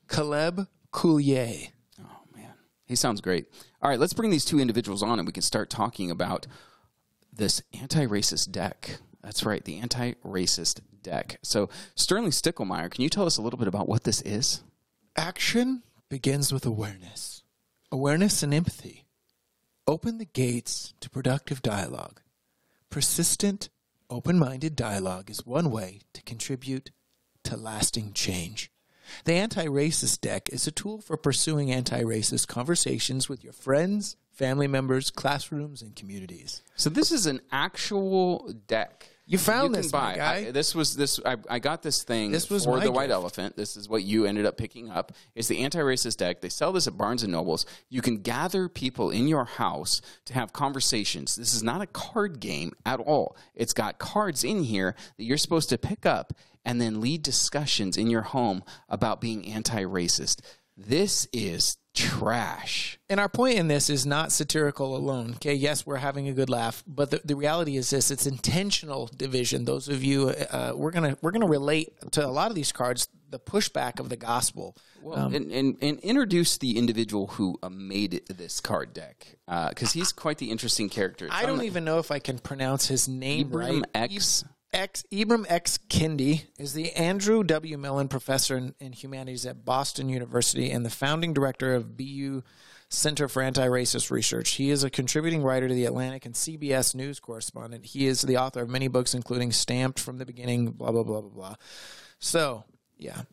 Caleb 0.09 0.67
Coulier. 0.91 1.69
Oh 2.01 2.19
man, 2.35 2.53
he 2.85 2.95
sounds 2.95 3.21
great. 3.21 3.45
All 3.81 3.89
right, 3.89 3.99
let's 3.99 4.13
bring 4.13 4.31
these 4.31 4.45
two 4.45 4.59
individuals 4.59 5.03
on, 5.03 5.19
and 5.19 5.27
we 5.27 5.31
can 5.31 5.43
start 5.43 5.69
talking 5.69 6.09
about 6.09 6.47
this 7.31 7.61
anti-racist 7.79 8.51
deck. 8.51 8.97
That's 9.23 9.43
right, 9.45 9.63
the 9.63 9.79
anti-racist 9.79 10.81
deck. 11.03 11.37
So, 11.43 11.69
Sterling 11.95 12.31
Stickelmeyer, 12.31 12.89
can 12.89 13.03
you 13.03 13.09
tell 13.09 13.25
us 13.25 13.37
a 13.37 13.41
little 13.41 13.59
bit 13.59 13.67
about 13.67 13.87
what 13.87 14.03
this 14.03 14.21
is? 14.21 14.63
Action 15.15 15.83
begins 16.09 16.51
with 16.51 16.65
awareness. 16.65 17.43
Awareness 17.91 18.41
and 18.43 18.53
empathy. 18.53 19.05
Open 19.87 20.17
the 20.17 20.25
gates 20.25 20.93
to 21.01 21.09
productive 21.09 21.61
dialogue. 21.61 22.21
Persistent, 22.89 23.69
open 24.09 24.37
minded 24.37 24.75
dialogue 24.75 25.29
is 25.29 25.45
one 25.45 25.71
way 25.71 26.01
to 26.13 26.21
contribute 26.23 26.91
to 27.43 27.57
lasting 27.57 28.13
change. 28.13 28.71
The 29.25 29.33
anti 29.33 29.65
racist 29.65 30.21
deck 30.21 30.49
is 30.49 30.67
a 30.67 30.71
tool 30.71 31.01
for 31.01 31.17
pursuing 31.17 31.71
anti 31.71 32.01
racist 32.01 32.47
conversations 32.47 33.27
with 33.27 33.43
your 33.43 33.53
friends, 33.53 34.15
family 34.31 34.67
members, 34.67 35.11
classrooms, 35.11 35.81
and 35.81 35.95
communities. 35.95 36.63
So, 36.75 36.89
this 36.89 37.11
is 37.11 37.25
an 37.25 37.41
actual 37.51 38.53
deck. 38.67 39.09
You 39.31 39.37
found 39.37 39.73
can 39.73 39.81
this, 39.81 39.91
buy. 39.91 40.17
guy. 40.17 40.35
I- 40.47 40.51
this 40.51 40.75
was 40.75 40.95
this. 40.95 41.19
I, 41.25 41.37
I 41.49 41.59
got 41.59 41.81
this 41.83 42.03
thing 42.03 42.31
This 42.31 42.49
was 42.49 42.65
for 42.65 42.79
the 42.81 42.91
white 42.91 43.11
elephant. 43.11 43.55
This 43.55 43.77
is 43.77 43.87
what 43.87 44.03
you 44.03 44.25
ended 44.25 44.45
up 44.45 44.57
picking 44.57 44.89
up. 44.89 45.13
It's 45.35 45.47
the 45.47 45.59
anti-racist 45.59 46.17
deck. 46.17 46.41
They 46.41 46.49
sell 46.49 46.73
this 46.73 46.85
at 46.85 46.97
Barnes 46.97 47.23
and 47.23 47.31
Nobles. 47.31 47.65
You 47.89 48.01
can 48.01 48.17
gather 48.17 48.67
people 48.67 49.09
in 49.09 49.27
your 49.29 49.45
house 49.45 50.01
to 50.25 50.33
have 50.33 50.51
conversations. 50.51 51.35
This 51.37 51.53
is 51.53 51.63
not 51.63 51.81
a 51.81 51.87
card 51.87 52.41
game 52.41 52.73
at 52.85 52.99
all. 52.99 53.37
It's 53.55 53.73
got 53.73 53.99
cards 53.99 54.43
in 54.43 54.63
here 54.63 54.95
that 55.17 55.23
you're 55.23 55.37
supposed 55.37 55.69
to 55.69 55.77
pick 55.77 56.05
up 56.05 56.33
and 56.65 56.81
then 56.81 56.99
lead 56.99 57.23
discussions 57.23 57.95
in 57.97 58.07
your 58.07 58.21
home 58.23 58.63
about 58.89 59.21
being 59.21 59.47
anti-racist. 59.47 60.41
This 60.77 61.27
is 61.31 61.77
trash. 61.93 62.99
And 63.09 63.19
our 63.19 63.29
point 63.29 63.57
in 63.57 63.67
this 63.67 63.89
is 63.89 64.05
not 64.05 64.31
satirical 64.31 64.95
alone. 64.95 65.31
Okay, 65.35 65.53
yes, 65.53 65.85
we're 65.85 65.97
having 65.97 66.27
a 66.27 66.33
good 66.33 66.49
laugh, 66.49 66.83
but 66.87 67.11
the, 67.11 67.21
the 67.23 67.35
reality 67.35 67.77
is 67.77 67.89
this: 67.89 68.11
it's 68.11 68.25
intentional 68.25 69.09
division. 69.15 69.65
Those 69.65 69.89
of 69.89 70.03
you, 70.03 70.29
uh, 70.29 70.73
we're 70.75 70.91
gonna 70.91 71.17
we're 71.21 71.31
gonna 71.31 71.47
relate 71.47 71.93
to 72.11 72.25
a 72.25 72.29
lot 72.29 72.49
of 72.49 72.55
these 72.55 72.71
cards 72.71 73.07
the 73.31 73.39
pushback 73.39 73.99
of 73.99 74.09
the 74.09 74.17
gospel. 74.17 74.75
Well, 75.01 75.33
and, 75.33 75.51
and, 75.51 75.77
and 75.81 75.99
introduce 76.01 76.57
the 76.57 76.77
individual 76.77 77.27
who 77.27 77.57
uh, 77.63 77.69
made 77.69 78.21
this 78.27 78.59
card 78.59 78.93
deck 78.93 79.35
because 79.47 79.93
he's 79.93 80.11
quite 80.11 80.37
the 80.37 80.51
interesting 80.51 80.89
character. 80.89 81.27
I 81.31 81.45
don't 81.45 81.63
even 81.63 81.83
know 81.83 81.97
if 81.97 82.11
I 82.11 82.19
can 82.19 82.37
pronounce 82.37 82.87
his 82.87 83.07
name 83.07 83.49
Ibram 83.49 83.81
right. 83.81 84.11
X. 84.11 84.43
X 84.73 85.03
Ibram 85.11 85.45
X 85.49 85.79
Kendi 85.89 86.43
is 86.57 86.73
the 86.73 86.93
Andrew 86.93 87.43
W. 87.43 87.77
Mellon 87.77 88.07
Professor 88.07 88.55
in, 88.55 88.73
in 88.79 88.93
Humanities 88.93 89.45
at 89.45 89.65
Boston 89.65 90.07
University 90.07 90.71
and 90.71 90.85
the 90.85 90.89
founding 90.89 91.33
director 91.33 91.75
of 91.75 91.97
BU 91.97 92.41
Center 92.87 93.27
for 93.27 93.41
Anti-Racist 93.41 94.11
Research. 94.11 94.51
He 94.51 94.69
is 94.69 94.83
a 94.85 94.89
contributing 94.89 95.43
writer 95.43 95.67
to 95.67 95.73
the 95.73 95.85
Atlantic 95.85 96.25
and 96.25 96.35
CBS 96.35 96.95
News 96.95 97.19
correspondent. 97.19 97.87
He 97.87 98.07
is 98.07 98.21
the 98.21 98.37
author 98.37 98.61
of 98.61 98.69
many 98.69 98.87
books, 98.87 99.13
including 99.13 99.51
"Stamped 99.51 99.99
from 99.99 100.19
the 100.19 100.25
Beginning," 100.25 100.71
blah 100.71 100.91
blah 100.91 101.03
blah 101.03 101.21
blah 101.21 101.29
blah. 101.29 101.55
So, 102.19 102.63
yeah, 102.97 103.23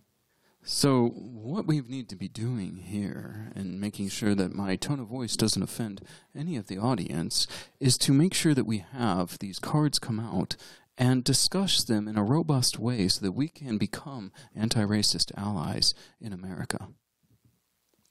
So, 0.65 1.09
what 1.09 1.67
we 1.67 1.81
need 1.81 2.09
to 2.09 2.17
be 2.17 2.29
doing 2.29 2.83
here 2.85 3.53
and 3.55 3.81
making 3.81 4.09
sure 4.09 4.35
that 4.35 4.55
my 4.55 4.75
tone 4.77 4.99
of 4.99 5.07
voice 5.07 5.37
doesn't 5.37 5.63
offend 5.63 6.03
any 6.37 6.57
of 6.57 6.67
the 6.67 6.79
audience 6.79 7.47
is 7.79 7.97
to 7.99 8.13
make 8.13 8.35
sure 8.35 8.55
that 8.55 8.67
we 8.67 8.85
have 8.93 9.39
these 9.39 9.59
cards 9.61 9.99
come 9.99 10.19
out 10.19 10.57
and 10.99 11.23
discuss 11.23 11.85
them 11.85 12.09
in 12.09 12.19
a 12.19 12.25
robust 12.25 12.79
way 12.79 13.07
so 13.07 13.25
that 13.25 13.33
we 13.33 13.49
can 13.49 13.79
become 13.79 14.33
anti 14.55 14.83
racist 14.83 15.31
allies 15.37 15.95
in 16.21 16.33
America. 16.33 16.89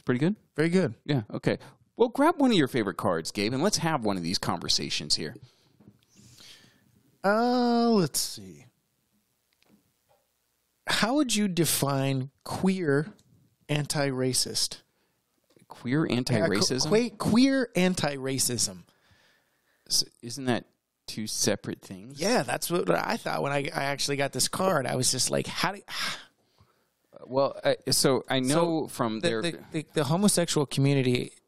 Pretty 0.05 0.19
good? 0.19 0.37
very 0.55 0.69
good. 0.69 0.95
Yeah, 1.05 1.23
okay. 1.33 1.57
Well, 1.97 2.07
grab 2.09 2.39
one 2.39 2.51
of 2.51 2.57
your 2.57 2.69
favorite 2.69 2.95
cards, 2.95 3.31
Gabe, 3.31 3.53
and 3.53 3.61
let's 3.61 3.77
have 3.79 4.05
one 4.05 4.15
of 4.15 4.23
these 4.23 4.37
conversations 4.37 5.15
here. 5.15 5.35
Uh, 7.23 7.89
let's 7.89 8.19
see. 8.19 8.65
How 10.87 11.15
would 11.15 11.35
you 11.35 11.49
define 11.49 12.29
queer 12.45 13.07
anti-racist? 13.67 14.81
Queer 15.67 16.07
anti 16.09 16.39
racism? 16.39 16.89
Que- 16.89 17.17
queer 17.17 17.69
anti-racism. 17.75 18.83
Isn't 20.21 20.45
that 20.45 20.65
two 21.07 21.25
separate 21.27 21.81
things? 21.81 22.19
Yeah, 22.19 22.43
that's 22.43 22.69
what 22.69 22.89
I 22.89 23.17
thought 23.17 23.41
when 23.41 23.51
I, 23.51 23.69
I 23.73 23.85
actually 23.85 24.17
got 24.17 24.33
this 24.33 24.47
card. 24.47 24.85
I 24.85 24.95
was 24.95 25.09
just 25.11 25.31
like, 25.31 25.47
how 25.47 25.71
do 25.71 25.81
Well, 27.25 27.59
uh, 27.63 27.73
so 27.91 28.23
I 28.29 28.39
know 28.39 28.83
So 28.83 28.87
from 28.89 29.19
the, 29.21 29.27
their. 29.29 29.41
the, 29.41 29.59
the, 29.71 29.85
the 29.93 30.03
homosexual 30.05 30.65
community? 30.65 31.31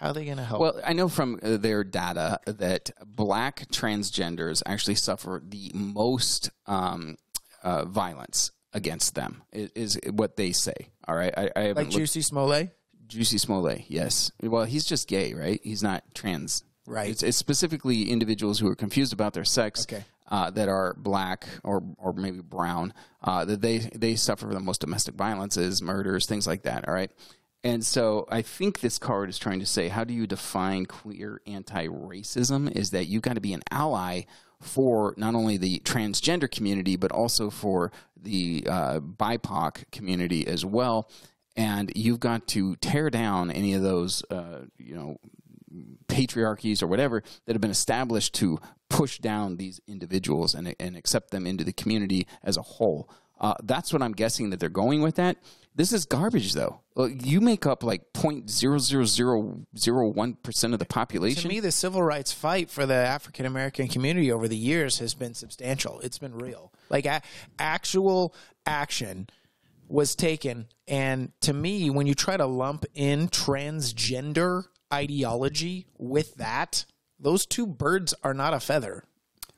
How 0.00 0.10
are 0.10 0.12
they 0.12 0.24
going 0.26 0.36
to 0.36 0.44
help? 0.44 0.60
Well, 0.60 0.80
I 0.86 0.92
know 0.92 1.08
from 1.08 1.40
uh, 1.42 1.56
their 1.56 1.82
data 1.82 2.38
that 2.46 2.90
black 3.04 3.66
transgenders 3.72 4.62
actually 4.64 4.94
suffer 4.94 5.42
the 5.44 5.72
most 5.74 6.50
um, 6.68 7.16
uh, 7.64 7.84
violence 7.84 8.52
against 8.72 9.16
them. 9.16 9.42
i- 9.52 9.68
Is, 9.74 9.98
what 10.08 10.36
they 10.36 10.52
say. 10.52 10.90
All 11.08 11.16
right, 11.16 11.34
I, 11.36 11.50
I 11.56 11.66
like 11.72 11.76
looked- 11.76 11.90
Juicy 11.92 12.20
Smollett. 12.22 12.76
Juicy 13.08 13.38
Smollett. 13.38 13.86
Yes. 13.88 14.30
Well, 14.40 14.64
he's 14.66 14.84
just 14.84 15.08
gay, 15.08 15.34
right? 15.34 15.58
He's 15.64 15.82
not 15.82 16.04
trans. 16.14 16.62
Right. 16.88 17.10
It's, 17.10 17.22
it's 17.22 17.36
specifically 17.36 18.10
individuals 18.10 18.58
who 18.58 18.68
are 18.68 18.74
confused 18.74 19.12
about 19.12 19.34
their 19.34 19.44
sex. 19.44 19.86
Okay. 19.88 20.04
Uh, 20.30 20.50
that 20.50 20.68
are 20.68 20.94
black 20.98 21.46
or 21.64 21.82
or 21.96 22.12
maybe 22.12 22.40
brown, 22.42 22.92
uh, 23.24 23.46
that 23.46 23.62
they 23.62 23.78
they 23.94 24.14
suffer 24.14 24.44
the 24.44 24.60
most 24.60 24.82
domestic 24.82 25.14
violences, 25.14 25.80
murders, 25.80 26.26
things 26.26 26.46
like 26.46 26.64
that. 26.64 26.86
All 26.86 26.92
right, 26.92 27.10
and 27.64 27.82
so 27.82 28.26
I 28.30 28.42
think 28.42 28.80
this 28.80 28.98
card 28.98 29.30
is 29.30 29.38
trying 29.38 29.58
to 29.60 29.64
say, 29.64 29.88
how 29.88 30.04
do 30.04 30.12
you 30.12 30.26
define 30.26 30.84
queer 30.84 31.40
anti-racism? 31.46 32.70
Is 32.76 32.90
that 32.90 33.06
you've 33.06 33.22
got 33.22 33.36
to 33.36 33.40
be 33.40 33.54
an 33.54 33.62
ally 33.70 34.24
for 34.60 35.14
not 35.16 35.34
only 35.34 35.56
the 35.56 35.78
transgender 35.78 36.50
community 36.50 36.96
but 36.96 37.10
also 37.10 37.48
for 37.48 37.90
the 38.14 38.66
uh, 38.68 39.00
BIPOC 39.00 39.90
community 39.90 40.46
as 40.46 40.62
well, 40.62 41.08
and 41.56 41.90
you've 41.96 42.20
got 42.20 42.46
to 42.48 42.76
tear 42.76 43.08
down 43.08 43.50
any 43.50 43.72
of 43.72 43.80
those, 43.80 44.22
uh, 44.30 44.66
you 44.76 44.94
know, 44.94 45.16
patriarchies 46.08 46.82
or 46.82 46.86
whatever 46.86 47.22
that 47.46 47.54
have 47.54 47.60
been 47.60 47.70
established 47.70 48.34
to 48.34 48.58
push 48.88 49.18
down 49.18 49.56
these 49.56 49.80
individuals 49.86 50.54
and, 50.54 50.74
and 50.80 50.96
accept 50.96 51.30
them 51.30 51.46
into 51.46 51.64
the 51.64 51.72
community 51.72 52.26
as 52.42 52.56
a 52.56 52.62
whole. 52.62 53.10
Uh, 53.40 53.54
that's 53.62 53.92
what 53.92 54.02
I'm 54.02 54.12
guessing 54.12 54.50
that 54.50 54.58
they're 54.58 54.68
going 54.68 55.00
with 55.00 55.14
that. 55.16 55.36
This 55.74 55.92
is 55.92 56.06
garbage, 56.06 56.54
though. 56.54 56.80
You 56.96 57.40
make 57.40 57.64
up 57.64 57.84
like 57.84 58.12
point 58.12 58.50
zero 58.50 58.78
zero 58.78 59.04
zero 59.04 59.60
zero 59.76 60.08
one 60.08 60.34
percent 60.34 60.72
of 60.72 60.80
the 60.80 60.84
population. 60.84 61.42
To 61.42 61.48
me, 61.48 61.60
the 61.60 61.70
civil 61.70 62.02
rights 62.02 62.32
fight 62.32 62.68
for 62.68 62.84
the 62.84 62.94
African 62.94 63.46
American 63.46 63.86
community 63.86 64.32
over 64.32 64.48
the 64.48 64.56
years 64.56 64.98
has 64.98 65.14
been 65.14 65.34
substantial. 65.34 66.00
It's 66.00 66.18
been 66.18 66.34
real. 66.34 66.72
Like 66.90 67.06
a- 67.06 67.22
actual 67.60 68.34
action 68.66 69.28
was 69.86 70.16
taken. 70.16 70.66
And 70.88 71.30
to 71.42 71.52
me, 71.52 71.90
when 71.90 72.08
you 72.08 72.14
try 72.14 72.36
to 72.36 72.46
lump 72.46 72.84
in 72.94 73.28
transgender 73.28 74.64
ideology 74.92 75.86
with 75.96 76.36
that, 76.36 76.84
those 77.18 77.46
two 77.46 77.66
birds 77.66 78.14
are 78.22 78.34
not 78.34 78.54
a 78.54 78.60
feather. 78.60 79.04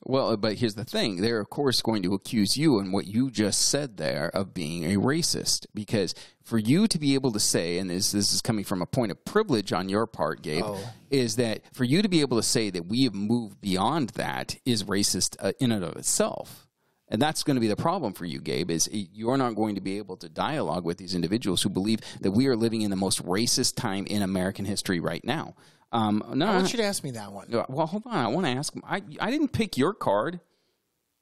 Well, 0.05 0.35
but 0.38 0.57
here's 0.57 0.77
the 0.77 0.85
thing. 0.85 1.21
They're, 1.21 1.40
of 1.40 1.51
course, 1.51 1.83
going 1.83 2.03
to 2.05 2.14
accuse 2.14 2.57
you 2.57 2.79
and 2.79 2.90
what 2.93 3.07
you 3.07 3.31
just 3.31 3.69
said 3.69 3.99
there 3.99 4.31
of 4.35 4.55
being 4.55 4.85
a 4.85 4.99
racist. 4.99 5.66
Because 5.75 6.14
for 6.43 6.59
you 6.59 6.88
to 6.88 6.99
be 6.99 7.14
able 7.14 7.33
to 7.33 7.40
say, 7.40 7.77
and 7.77 7.90
this, 7.90 8.12
this 8.12 8.33
is 8.33 8.40
coming 8.40 8.64
from 8.64 8.81
a 8.81 8.87
point 8.87 9.12
of 9.12 9.25
privilege 9.27 9.75
on 9.75 9.90
your 9.90 10.07
part, 10.07 10.43
Gabe, 10.43 10.64
is 11.11 11.37
that 11.37 11.62
for 11.75 11.85
you 11.85 12.01
to 12.01 12.09
be 12.09 12.23
able 12.23 12.38
to 12.38 12.43
say 12.43 12.71
that 12.71 12.87
we 12.87 13.05
have 13.05 13.14
moved 13.14 13.61
beyond 13.61 14.11
that 14.11 14.57
is 14.64 14.85
racist 14.85 15.37
uh, 15.38 15.53
in 15.61 15.71
and 15.71 15.85
of 15.85 15.97
itself. 15.97 16.66
And 17.11 17.20
that's 17.20 17.42
going 17.42 17.57
to 17.57 17.61
be 17.61 17.66
the 17.66 17.77
problem 17.77 18.12
for 18.12 18.25
you, 18.25 18.40
Gabe, 18.40 18.70
is 18.70 18.88
you're 18.92 19.37
not 19.37 19.57
going 19.57 19.75
to 19.75 19.81
be 19.81 19.99
able 19.99 20.16
to 20.18 20.29
dialogue 20.29 20.85
with 20.85 20.96
these 20.96 21.14
individuals 21.14 21.62
who 21.62 21.68
believe 21.68 22.01
that 22.20 22.31
we 22.31 22.46
are 22.46 22.57
living 22.57 22.83
in 22.83 22.90
the 22.90 22.96
most 22.96 23.25
racist 23.27 23.75
time 23.75 24.07
in 24.07 24.23
American 24.23 24.64
history 24.64 25.01
right 25.01 25.25
now. 25.25 25.55
Um, 25.92 26.23
no, 26.35 26.46
I 26.46 26.57
want 26.57 26.73
you 26.73 26.77
to 26.77 26.85
ask 26.85 27.03
me 27.03 27.11
that 27.12 27.33
one. 27.33 27.49
well, 27.68 27.87
hold 27.87 28.05
on. 28.07 28.14
I 28.14 28.29
want 28.29 28.46
to 28.46 28.53
ask. 28.53 28.73
I 28.85 29.03
I 29.20 29.31
didn't 29.31 29.49
pick 29.49 29.77
your 29.77 29.92
card. 29.92 30.38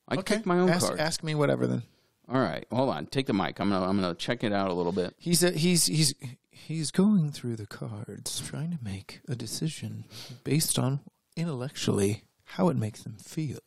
I 0.06 0.16
picked 0.16 0.46
my 0.46 0.58
own 0.58 0.68
ask, 0.68 0.86
card. 0.86 1.00
ask 1.00 1.22
me 1.22 1.34
whatever 1.34 1.66
then. 1.66 1.82
All 2.28 2.40
right, 2.40 2.66
hold 2.70 2.90
on. 2.90 3.06
Take 3.06 3.26
the 3.26 3.32
mic. 3.32 3.58
I'm 3.60 3.70
gonna 3.70 3.88
I'm 3.88 3.98
gonna 3.98 4.14
check 4.14 4.44
it 4.44 4.52
out 4.52 4.68
a 4.68 4.74
little 4.74 4.92
bit. 4.92 5.14
He's 5.16 5.42
a, 5.42 5.52
he's 5.52 5.86
he's 5.86 6.14
he's 6.50 6.90
going 6.90 7.32
through 7.32 7.56
the 7.56 7.66
cards, 7.66 8.40
trying 8.40 8.70
to 8.72 8.78
make 8.82 9.20
a 9.26 9.34
decision 9.34 10.04
based 10.44 10.78
on 10.78 11.00
intellectually 11.36 12.24
how 12.44 12.68
it 12.68 12.76
makes 12.76 13.02
them 13.02 13.16
feel. 13.16 13.60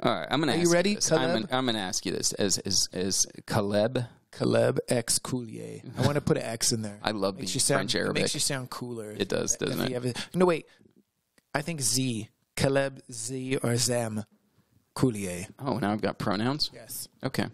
All 0.00 0.14
right, 0.14 0.28
I'm 0.30 0.40
going 0.40 0.52
to. 0.52 0.58
Are 0.58 0.62
you 0.62 0.72
ready, 0.72 0.94
This. 0.94 1.10
I'm 1.10 1.42
gonna, 1.42 1.48
I'm 1.50 1.66
to 1.74 1.80
ask 1.80 2.06
you 2.06 2.12
this 2.12 2.32
as 2.34 2.58
as 2.58 2.88
as 2.92 3.26
Caleb. 3.46 4.04
Caleb 4.30 4.78
X 4.88 5.18
Coulier. 5.18 5.82
I 5.98 6.02
want 6.02 6.14
to 6.16 6.20
put 6.20 6.36
an 6.36 6.42
X 6.42 6.70
in 6.70 6.82
there. 6.82 6.98
I 7.02 7.10
love 7.12 7.36
makes 7.38 7.52
the 7.52 7.54
you 7.54 7.60
sound, 7.60 7.78
French 7.78 7.94
It 7.94 7.98
Arabic. 8.00 8.22
makes 8.22 8.34
you 8.34 8.40
sound 8.40 8.68
cooler. 8.70 9.10
It 9.10 9.28
does, 9.28 9.56
doesn't 9.56 9.80
it? 9.80 9.92
have 9.92 10.30
no, 10.34 10.44
wait. 10.44 10.66
I 11.54 11.62
think 11.62 11.80
Z. 11.80 12.28
Caleb 12.54 13.00
Z 13.10 13.56
or 13.62 13.76
Zem 13.76 14.24
Coulier. 14.94 15.48
Oh, 15.58 15.78
now 15.78 15.92
I've 15.92 16.02
got 16.02 16.18
pronouns. 16.18 16.70
Yes. 16.74 17.08
Okay. 17.24 17.46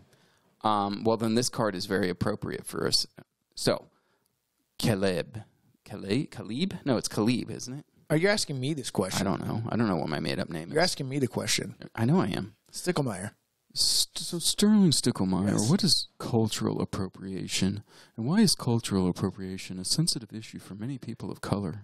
Um, 0.63 1.05
well, 1.05 1.17
then 1.17 1.35
this 1.37 1.49
card 1.49 1.75
is 1.77 1.87
very 1.87 2.09
appropriate 2.11 2.67
for 2.67 2.87
us. 2.89 3.07
So, 3.55 3.87
Caleb, 4.79 5.43
Caleb, 5.85 6.31
Caleb? 6.31 6.79
No, 6.85 6.97
it's 6.97 7.09
Caleb, 7.09 7.51
isn't 7.51 7.75
it? 7.75 7.85
Are 8.11 8.17
you 8.17 8.29
asking 8.29 8.61
me 8.61 8.75
this 8.75 8.91
question? 8.91 9.27
I 9.27 9.31
don't 9.31 9.47
know. 9.47 9.63
I 9.69 9.77
don't 9.77 9.89
know 9.89 9.97
what 9.97 10.09
my 10.09 10.21
made 10.21 10.39
up 10.39 10.51
name 10.51 10.69
is. 10.69 10.75
You're 10.75 10.83
is. 10.83 10.91
asking 10.91 11.09
me 11.09 11.19
the 11.19 11.27
question. 11.29 11.75
I 11.95 12.05
know 12.05 12.21
I 12.21 12.29
am. 12.29 12.55
Sticklemeyer. 12.73 13.31
St- 13.73 14.19
so 14.19 14.39
Sterling 14.39 14.91
Sticklemeyer, 14.91 15.53
Yes. 15.53 15.69
what 15.71 15.83
is 15.83 16.07
cultural 16.19 16.81
appropriation, 16.81 17.83
and 18.17 18.27
why 18.27 18.41
is 18.41 18.55
cultural 18.55 19.09
appropriation 19.09 19.79
a 19.79 19.85
sensitive 19.85 20.33
issue 20.33 20.59
for 20.61 20.75
many 20.75 20.97
people 20.99 21.31
of 21.31 21.41
color? 21.41 21.83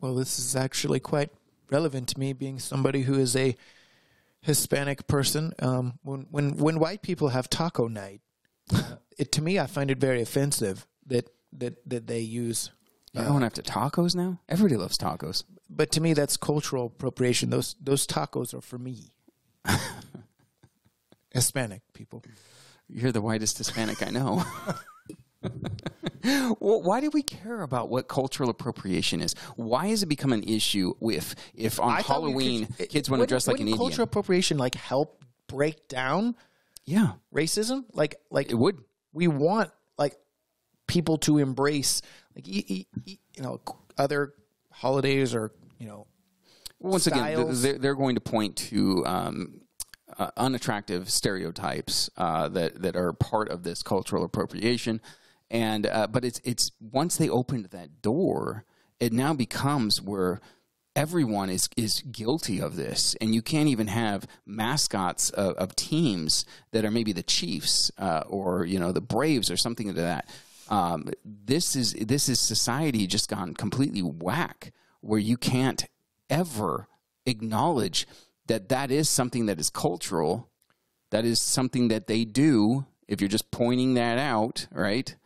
Well, 0.00 0.14
this 0.14 0.38
is 0.38 0.54
actually 0.54 1.00
quite 1.00 1.30
relevant 1.70 2.08
to 2.10 2.20
me, 2.20 2.32
being 2.32 2.60
somebody 2.60 3.02
who 3.02 3.14
is 3.18 3.34
a 3.34 3.56
Hispanic 4.42 5.06
person. 5.08 5.52
Um, 5.58 5.98
when 6.02 6.26
when 6.30 6.56
when 6.56 6.78
white 6.78 7.02
people 7.02 7.30
have 7.30 7.50
taco 7.50 7.88
night, 7.88 8.20
it 9.18 9.32
to 9.32 9.42
me 9.42 9.58
I 9.58 9.66
find 9.66 9.90
it 9.90 9.98
very 9.98 10.22
offensive 10.22 10.86
that 11.06 11.30
that 11.52 11.74
that 11.88 12.06
they 12.06 12.20
use. 12.20 12.70
You're 13.18 13.26
going 13.28 13.42
after 13.42 13.62
tacos 13.62 14.14
now? 14.14 14.40
Everybody 14.48 14.76
loves 14.76 14.96
tacos. 14.98 15.44
But 15.68 15.90
to 15.92 16.00
me, 16.00 16.14
that's 16.14 16.36
cultural 16.36 16.86
appropriation. 16.86 17.50
Those 17.50 17.76
those 17.80 18.06
tacos 18.06 18.54
are 18.54 18.60
for 18.60 18.78
me. 18.78 19.12
Hispanic 21.30 21.82
people. 21.92 22.24
You're 22.88 23.12
the 23.12 23.20
whitest 23.20 23.58
Hispanic 23.58 24.06
I 24.06 24.10
know. 24.10 24.44
well, 26.58 26.82
why 26.82 27.00
do 27.00 27.10
we 27.12 27.22
care 27.22 27.60
about 27.62 27.90
what 27.90 28.08
cultural 28.08 28.48
appropriation 28.48 29.20
is? 29.20 29.34
Why 29.56 29.88
has 29.88 30.02
it 30.02 30.06
become 30.06 30.32
an 30.32 30.42
issue 30.42 30.94
if 31.02 31.34
if 31.54 31.78
on 31.80 31.90
I 31.92 32.02
thought 32.02 32.22
we 32.22 32.30
Halloween 32.30 32.66
could- 32.66 32.88
kids 32.88 33.10
want 33.10 33.18
to 33.18 33.22
wouldn't- 33.22 33.28
dress 33.28 33.46
like 33.46 33.56
an 33.56 33.66
wouldn't 33.66 33.68
Indian? 33.74 33.78
Cultural 33.88 34.04
appropriation 34.04 34.58
like 34.58 34.74
help 34.74 35.22
break 35.48 35.88
down 35.88 36.34
yeah, 36.86 37.12
racism. 37.34 37.84
Like 37.92 38.16
like 38.30 38.50
it 38.50 38.54
would. 38.54 38.78
we 39.12 39.28
want 39.28 39.70
like 39.98 40.16
people 40.86 41.18
to 41.18 41.36
embrace 41.36 42.00
like 42.38 42.48
e- 42.48 42.86
e- 43.04 43.18
you 43.34 43.42
know 43.42 43.60
other 43.96 44.34
holidays 44.72 45.34
or 45.34 45.52
you 45.78 45.86
know 45.86 46.06
once 46.78 47.06
again, 47.06 47.18
styles. 47.18 47.62
they're, 47.62 47.78
they're 47.78 47.94
going 47.94 48.14
to 48.14 48.20
point 48.20 48.56
to 48.56 49.04
um, 49.04 49.60
uh, 50.18 50.30
unattractive 50.36 51.10
stereotypes 51.10 52.08
uh, 52.16 52.48
that 52.48 52.80
that 52.82 52.96
are 52.96 53.12
part 53.12 53.48
of 53.48 53.64
this 53.64 53.82
cultural 53.82 54.24
appropriation, 54.24 55.00
and 55.50 55.86
uh, 55.86 56.06
but 56.06 56.24
it's 56.24 56.40
it's 56.44 56.70
once 56.80 57.16
they 57.16 57.28
opened 57.28 57.66
that 57.66 58.00
door, 58.00 58.64
it 59.00 59.12
now 59.12 59.34
becomes 59.34 60.00
where 60.00 60.40
everyone 60.94 61.50
is 61.50 61.68
is 61.76 62.02
guilty 62.02 62.60
of 62.60 62.76
this, 62.76 63.16
and 63.20 63.34
you 63.34 63.42
can't 63.42 63.68
even 63.68 63.88
have 63.88 64.26
mascots 64.46 65.30
of, 65.30 65.56
of 65.56 65.74
teams 65.74 66.44
that 66.70 66.84
are 66.84 66.90
maybe 66.90 67.12
the 67.12 67.22
Chiefs 67.22 67.90
uh, 67.98 68.22
or 68.28 68.64
you 68.64 68.78
know 68.78 68.92
the 68.92 69.00
Braves 69.00 69.50
or 69.50 69.56
something 69.56 69.88
to 69.88 69.94
that. 69.94 70.28
Um, 70.68 71.10
this 71.24 71.74
is 71.74 71.94
this 71.94 72.28
is 72.28 72.40
society 72.40 73.06
just 73.06 73.28
gone 73.28 73.54
completely 73.54 74.02
whack, 74.02 74.72
where 75.00 75.18
you 75.18 75.36
can't 75.36 75.86
ever 76.28 76.88
acknowledge 77.26 78.06
that 78.46 78.68
that 78.68 78.90
is 78.90 79.08
something 79.08 79.46
that 79.46 79.58
is 79.58 79.70
cultural, 79.70 80.48
that 81.10 81.24
is 81.24 81.40
something 81.40 81.88
that 81.88 82.06
they 82.06 82.24
do. 82.24 82.86
If 83.06 83.22
you're 83.22 83.28
just 83.28 83.50
pointing 83.50 83.94
that 83.94 84.18
out, 84.18 84.66
right? 84.70 85.16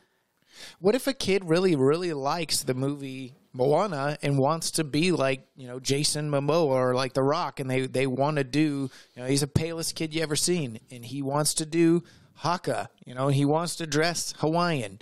what 0.78 0.94
if 0.94 1.07
a 1.07 1.12
kid 1.12 1.44
really 1.44 1.76
really 1.76 2.12
likes 2.12 2.62
the 2.62 2.74
movie 2.74 3.35
Moana 3.52 4.16
and 4.22 4.38
wants 4.38 4.70
to 4.72 4.85
be 4.85 5.12
like 5.12 5.46
you 5.57 5.66
know 5.66 5.81
Jason 5.81 6.31
Momoa 6.31 6.66
or 6.66 6.94
like 6.94 7.12
The 7.14 7.22
Rock 7.22 7.61
and 7.61 7.70
they 7.70 7.87
they 7.87 8.07
want 8.07 8.37
to 8.37 8.44
do 8.44 8.90
you 9.14 9.22
know 9.22 9.26
he's 9.26 9.40
the 9.40 9.46
palest 9.46 9.94
kid 9.94 10.14
you 10.14 10.22
ever 10.22 10.37
seen 10.37 10.81
and 10.90 11.05
he 11.05 11.22
wants 11.22 11.55
to 11.55 11.66
do 11.66 12.02
haka 12.35 12.88
you 13.05 13.14
know 13.14 13.28
he 13.28 13.44
wants 13.44 13.76
to 13.76 13.87
dress 13.87 14.35
Hawaiian 14.38 15.00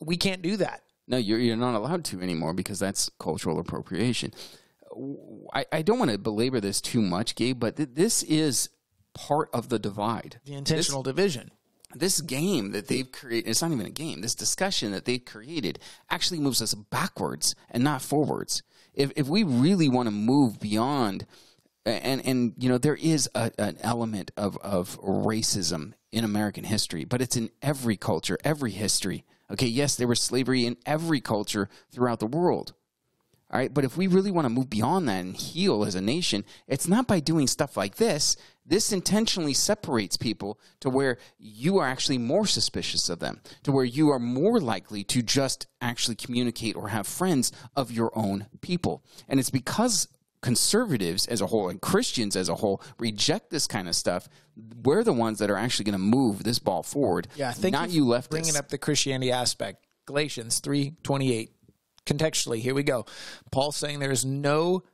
we 0.00 0.16
can't 0.16 0.42
do 0.42 0.56
that 0.56 0.82
No, 1.08 1.16
you're 1.16 1.38
you're 1.38 1.56
not 1.56 1.74
allowed 1.74 2.04
to 2.06 2.20
anymore 2.20 2.52
because 2.54 2.78
that's 2.78 3.10
cultural 3.18 3.58
appropriation. 3.58 4.32
I, 5.52 5.66
I 5.70 5.82
don't 5.82 5.98
want 5.98 6.10
to 6.10 6.18
belabor 6.18 6.60
this 6.60 6.80
too 6.80 7.02
much, 7.02 7.34
Gabe, 7.34 7.60
but 7.60 7.76
th- 7.76 7.90
this 7.92 8.22
is 8.22 8.70
part 9.14 9.48
of 9.52 9.68
the 9.68 9.78
divide. 9.78 10.40
the 10.44 10.54
intentional 10.54 11.02
division 11.02 11.50
this 11.94 12.20
game 12.20 12.72
that 12.72 12.88
they've 12.88 13.10
created 13.10 13.48
it's 13.48 13.62
not 13.62 13.72
even 13.72 13.86
a 13.86 13.90
game 13.90 14.20
this 14.20 14.34
discussion 14.34 14.92
that 14.92 15.04
they've 15.06 15.24
created 15.24 15.78
actually 16.10 16.38
moves 16.38 16.60
us 16.60 16.74
backwards 16.74 17.54
and 17.70 17.82
not 17.82 18.02
forwards 18.02 18.62
if, 18.92 19.10
if 19.16 19.26
we 19.28 19.42
really 19.42 19.88
want 19.88 20.06
to 20.06 20.10
move 20.10 20.60
beyond 20.60 21.24
and 21.86 22.24
and 22.26 22.52
you 22.58 22.68
know 22.68 22.76
there 22.76 22.96
is 22.96 23.30
a, 23.34 23.50
an 23.58 23.78
element 23.80 24.30
of, 24.36 24.58
of 24.58 25.00
racism 25.00 25.94
in 26.12 26.24
american 26.24 26.64
history 26.64 27.04
but 27.04 27.22
it's 27.22 27.36
in 27.36 27.48
every 27.62 27.96
culture 27.96 28.36
every 28.44 28.72
history 28.72 29.24
okay 29.50 29.66
yes 29.66 29.96
there 29.96 30.08
was 30.08 30.20
slavery 30.20 30.66
in 30.66 30.76
every 30.86 31.20
culture 31.20 31.68
throughout 31.90 32.20
the 32.20 32.26
world 32.26 32.72
all 33.50 33.60
right. 33.60 33.72
But 33.72 33.84
if 33.84 33.96
we 33.96 34.08
really 34.08 34.32
want 34.32 34.44
to 34.44 34.50
move 34.50 34.68
beyond 34.68 35.08
that 35.08 35.20
and 35.20 35.36
heal 35.36 35.84
as 35.84 35.94
a 35.94 36.00
nation, 36.00 36.44
it's 36.66 36.88
not 36.88 37.06
by 37.06 37.20
doing 37.20 37.46
stuff 37.46 37.76
like 37.76 37.96
this. 37.96 38.36
This 38.64 38.92
intentionally 38.92 39.54
separates 39.54 40.16
people 40.16 40.58
to 40.80 40.90
where 40.90 41.18
you 41.38 41.78
are 41.78 41.86
actually 41.86 42.18
more 42.18 42.46
suspicious 42.46 43.08
of 43.08 43.20
them, 43.20 43.40
to 43.62 43.70
where 43.70 43.84
you 43.84 44.10
are 44.10 44.18
more 44.18 44.58
likely 44.58 45.04
to 45.04 45.22
just 45.22 45.68
actually 45.80 46.16
communicate 46.16 46.74
or 46.74 46.88
have 46.88 47.06
friends 47.06 47.52
of 47.76 47.92
your 47.92 48.10
own 48.18 48.46
people. 48.62 49.04
And 49.28 49.38
it's 49.38 49.50
because 49.50 50.08
conservatives 50.42 51.26
as 51.26 51.40
a 51.40 51.46
whole 51.46 51.68
and 51.68 51.80
Christians 51.80 52.36
as 52.36 52.48
a 52.48 52.54
whole 52.54 52.82
reject 52.98 53.50
this 53.50 53.66
kind 53.66 53.88
of 53.88 53.96
stuff. 53.96 54.28
We're 54.82 55.04
the 55.04 55.12
ones 55.12 55.38
that 55.40 55.50
are 55.50 55.56
actually 55.56 55.84
going 55.84 55.94
to 55.94 55.98
move 55.98 56.44
this 56.44 56.58
ball 56.58 56.82
forward. 56.82 57.28
Yeah, 57.36 57.52
thank 57.52 57.72
not 57.72 57.90
you, 57.90 58.04
you, 58.04 58.10
leftists. 58.10 58.30
bringing 58.30 58.56
up 58.56 58.68
the 58.68 58.78
Christianity 58.78 59.32
aspect. 59.32 59.86
Galatians 60.06 60.60
three 60.60 60.94
twenty 61.02 61.34
eight. 61.34 61.52
Contextually, 62.06 62.60
here 62.60 62.74
we 62.74 62.84
go. 62.84 63.04
Paul 63.50 63.72
saying 63.72 63.98
there 63.98 64.12
is 64.12 64.24
no, 64.24 64.84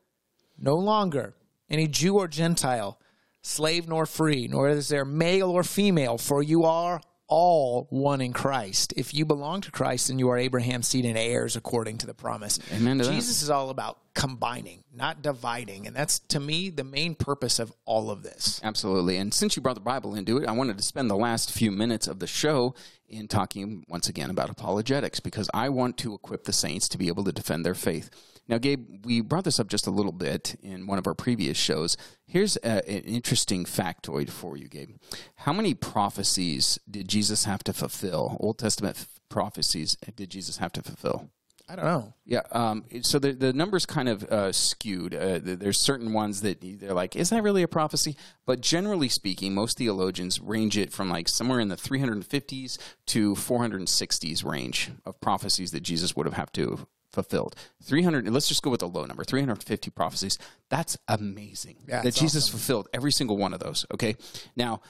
no 0.58 0.76
longer 0.76 1.34
any 1.68 1.86
Jew 1.86 2.16
or 2.16 2.26
Gentile, 2.28 2.98
slave 3.42 3.86
nor 3.86 4.06
free, 4.06 4.48
nor 4.48 4.70
is 4.70 4.88
there 4.88 5.04
male 5.04 5.50
or 5.50 5.62
female, 5.62 6.16
for 6.16 6.42
you 6.42 6.64
are 6.64 7.02
all 7.32 7.86
one 7.88 8.20
in 8.20 8.34
Christ. 8.34 8.92
If 8.94 9.14
you 9.14 9.24
belong 9.24 9.62
to 9.62 9.70
Christ, 9.70 10.08
then 10.08 10.18
you 10.18 10.28
are 10.28 10.36
Abraham's 10.36 10.86
seed 10.86 11.06
and 11.06 11.16
heirs 11.16 11.56
according 11.56 11.96
to 11.98 12.06
the 12.06 12.12
promise. 12.12 12.58
Amen. 12.74 12.98
Jesus 12.98 13.40
is 13.40 13.48
all 13.48 13.70
about 13.70 13.98
combining, 14.12 14.84
not 14.94 15.22
dividing, 15.22 15.86
and 15.86 15.96
that's 15.96 16.18
to 16.18 16.38
me 16.38 16.68
the 16.68 16.84
main 16.84 17.14
purpose 17.14 17.58
of 17.58 17.72
all 17.86 18.10
of 18.10 18.22
this. 18.22 18.60
Absolutely. 18.62 19.16
And 19.16 19.32
since 19.32 19.56
you 19.56 19.62
brought 19.62 19.76
the 19.76 19.80
Bible 19.80 20.14
into 20.14 20.36
it, 20.36 20.46
I 20.46 20.52
wanted 20.52 20.76
to 20.76 20.84
spend 20.84 21.08
the 21.08 21.16
last 21.16 21.50
few 21.50 21.70
minutes 21.70 22.06
of 22.06 22.18
the 22.18 22.26
show 22.26 22.74
in 23.12 23.28
talking 23.28 23.84
once 23.88 24.08
again 24.08 24.30
about 24.30 24.50
apologetics 24.50 25.20
because 25.20 25.48
I 25.54 25.68
want 25.68 25.98
to 25.98 26.14
equip 26.14 26.44
the 26.44 26.52
saints 26.52 26.88
to 26.88 26.98
be 26.98 27.08
able 27.08 27.24
to 27.24 27.32
defend 27.32 27.64
their 27.64 27.74
faith. 27.74 28.10
Now, 28.48 28.58
Gabe, 28.58 29.04
we 29.04 29.20
brought 29.20 29.44
this 29.44 29.60
up 29.60 29.68
just 29.68 29.86
a 29.86 29.90
little 29.90 30.12
bit 30.12 30.56
in 30.62 30.86
one 30.86 30.98
of 30.98 31.06
our 31.06 31.14
previous 31.14 31.56
shows. 31.56 31.96
Here's 32.26 32.56
a, 32.56 32.88
an 32.88 33.04
interesting 33.04 33.64
factoid 33.64 34.30
for 34.30 34.56
you, 34.56 34.68
Gabe. 34.68 34.96
How 35.36 35.52
many 35.52 35.74
prophecies 35.74 36.78
did 36.90 37.08
Jesus 37.08 37.44
have 37.44 37.62
to 37.64 37.72
fulfill? 37.72 38.36
Old 38.40 38.58
Testament 38.58 38.96
f- 38.98 39.20
prophecies 39.28 39.96
did 40.16 40.30
Jesus 40.30 40.56
have 40.56 40.72
to 40.72 40.82
fulfill? 40.82 41.30
I 41.68 41.76
don't 41.76 41.84
know. 41.84 42.14
Yeah, 42.24 42.42
um, 42.50 42.84
so 43.02 43.18
the 43.18 43.32
the 43.32 43.52
numbers 43.52 43.86
kind 43.86 44.08
of 44.08 44.24
uh, 44.24 44.52
skewed. 44.52 45.14
Uh, 45.14 45.38
there's 45.42 45.82
certain 45.82 46.12
ones 46.12 46.42
that 46.42 46.58
they're 46.60 46.92
like, 46.92 47.16
is 47.16 47.30
that 47.30 47.42
really 47.42 47.62
a 47.62 47.68
prophecy? 47.68 48.16
But 48.46 48.60
generally 48.60 49.08
speaking, 49.08 49.54
most 49.54 49.78
theologians 49.78 50.40
range 50.40 50.76
it 50.76 50.92
from 50.92 51.08
like 51.08 51.28
somewhere 51.28 51.60
in 51.60 51.68
the 51.68 51.76
350s 51.76 52.78
to 53.06 53.34
460s 53.34 54.44
range 54.44 54.90
of 55.06 55.20
prophecies 55.20 55.70
that 55.70 55.82
Jesus 55.82 56.14
would 56.16 56.26
have 56.26 56.34
have 56.34 56.52
to 56.52 56.70
have 56.70 56.86
fulfilled. 57.12 57.54
300. 57.84 58.28
Let's 58.28 58.48
just 58.48 58.62
go 58.62 58.70
with 58.70 58.80
the 58.80 58.88
low 58.88 59.04
number. 59.04 59.24
350 59.24 59.90
prophecies. 59.90 60.38
That's 60.68 60.96
amazing. 61.08 61.76
Yeah, 61.86 62.02
that 62.02 62.14
Jesus 62.14 62.44
awesome. 62.44 62.58
fulfilled 62.58 62.88
every 62.92 63.12
single 63.12 63.36
one 63.36 63.54
of 63.54 63.60
those. 63.60 63.86
Okay, 63.94 64.16
now 64.56 64.80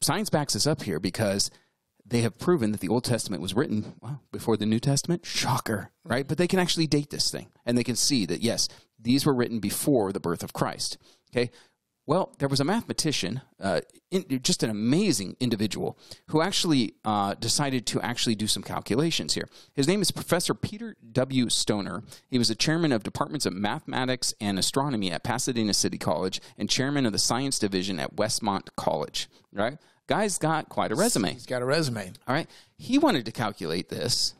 science 0.00 0.30
backs 0.30 0.56
us 0.56 0.66
up 0.66 0.82
here 0.82 1.00
because 1.00 1.50
they 2.08 2.22
have 2.22 2.38
proven 2.38 2.72
that 2.72 2.80
the 2.80 2.88
Old 2.88 3.04
Testament 3.04 3.42
was 3.42 3.54
written 3.54 3.94
well, 4.00 4.22
before 4.32 4.56
the 4.56 4.66
New 4.66 4.80
Testament. 4.80 5.26
Shocker, 5.26 5.90
right? 6.04 6.26
But 6.26 6.38
they 6.38 6.48
can 6.48 6.58
actually 6.58 6.86
date 6.86 7.10
this 7.10 7.30
thing 7.30 7.48
and 7.66 7.76
they 7.76 7.84
can 7.84 7.96
see 7.96 8.24
that, 8.26 8.40
yes, 8.40 8.68
these 8.98 9.26
were 9.26 9.34
written 9.34 9.60
before 9.60 10.12
the 10.12 10.20
birth 10.20 10.42
of 10.42 10.52
Christ. 10.52 10.98
Okay. 11.30 11.50
Well, 12.06 12.34
there 12.38 12.48
was 12.48 12.58
a 12.58 12.64
mathematician, 12.64 13.42
uh, 13.60 13.82
in, 14.10 14.40
just 14.42 14.62
an 14.62 14.70
amazing 14.70 15.36
individual, 15.40 15.98
who 16.28 16.40
actually 16.40 16.94
uh, 17.04 17.34
decided 17.34 17.84
to 17.88 18.00
actually 18.00 18.34
do 18.34 18.46
some 18.46 18.62
calculations 18.62 19.34
here. 19.34 19.46
His 19.74 19.86
name 19.86 20.00
is 20.00 20.10
Professor 20.10 20.54
Peter 20.54 20.96
W. 21.12 21.50
Stoner. 21.50 22.02
He 22.30 22.38
was 22.38 22.48
a 22.48 22.54
chairman 22.54 22.92
of 22.92 23.02
departments 23.02 23.44
of 23.44 23.52
mathematics 23.52 24.32
and 24.40 24.58
astronomy 24.58 25.12
at 25.12 25.22
Pasadena 25.22 25.74
City 25.74 25.98
College 25.98 26.40
and 26.56 26.70
chairman 26.70 27.04
of 27.04 27.12
the 27.12 27.18
science 27.18 27.58
division 27.58 28.00
at 28.00 28.16
Westmont 28.16 28.68
College. 28.74 29.28
Right? 29.52 29.76
Guy's 30.08 30.38
got 30.38 30.68
quite 30.68 30.90
a 30.90 30.96
resume. 30.96 31.34
He's 31.34 31.46
got 31.46 31.62
a 31.62 31.66
resume. 31.66 32.12
All 32.26 32.34
right. 32.34 32.48
He 32.76 32.98
wanted 32.98 33.26
to 33.26 33.32
calculate 33.32 33.88
this, 33.90 34.34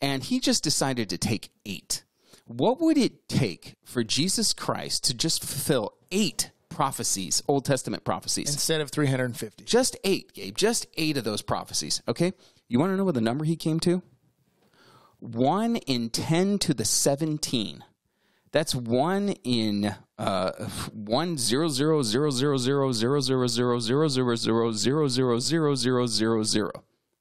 and 0.00 0.22
he 0.22 0.38
just 0.38 0.62
decided 0.62 1.08
to 1.10 1.18
take 1.18 1.50
eight. 1.64 2.04
What 2.46 2.80
would 2.80 2.98
it 2.98 3.26
take 3.26 3.74
for 3.84 4.04
Jesus 4.04 4.52
Christ 4.52 5.04
to 5.04 5.14
just 5.14 5.42
fulfill 5.42 5.94
eight 6.12 6.50
prophecies, 6.68 7.42
Old 7.48 7.64
Testament 7.64 8.04
prophecies? 8.04 8.52
Instead 8.52 8.82
of 8.82 8.90
350. 8.90 9.64
just 9.64 9.96
eight, 10.04 10.34
Gabe. 10.34 10.54
Just 10.54 10.86
eight 10.96 11.16
of 11.16 11.24
those 11.24 11.40
prophecies. 11.40 12.02
Okay. 12.06 12.32
You 12.68 12.78
want 12.78 12.92
to 12.92 12.96
know 12.96 13.04
what 13.04 13.14
the 13.14 13.20
number 13.22 13.44
he 13.44 13.56
came 13.56 13.80
to? 13.80 14.02
One 15.20 15.76
in 15.76 16.10
10 16.10 16.58
to 16.60 16.74
the 16.74 16.84
17. 16.84 17.82
That's 18.54 18.72
one 18.72 19.30
in 19.42 19.96
uh, 20.16 20.52
one 20.92 21.36
zero 21.36 21.66
zero 21.66 22.04
zero 22.04 22.30
zero 22.30 22.56
zero 22.60 22.92
zero 22.92 22.92
zero 22.92 23.48
zero 23.48 23.48
zero 23.48 23.76
zero 23.78 24.36
zero 24.36 24.36
zero 24.36 25.08
zero 25.08 25.38
zero 25.40 25.74
zero 25.74 26.06
zero 26.06 26.44
zero. 26.44 26.70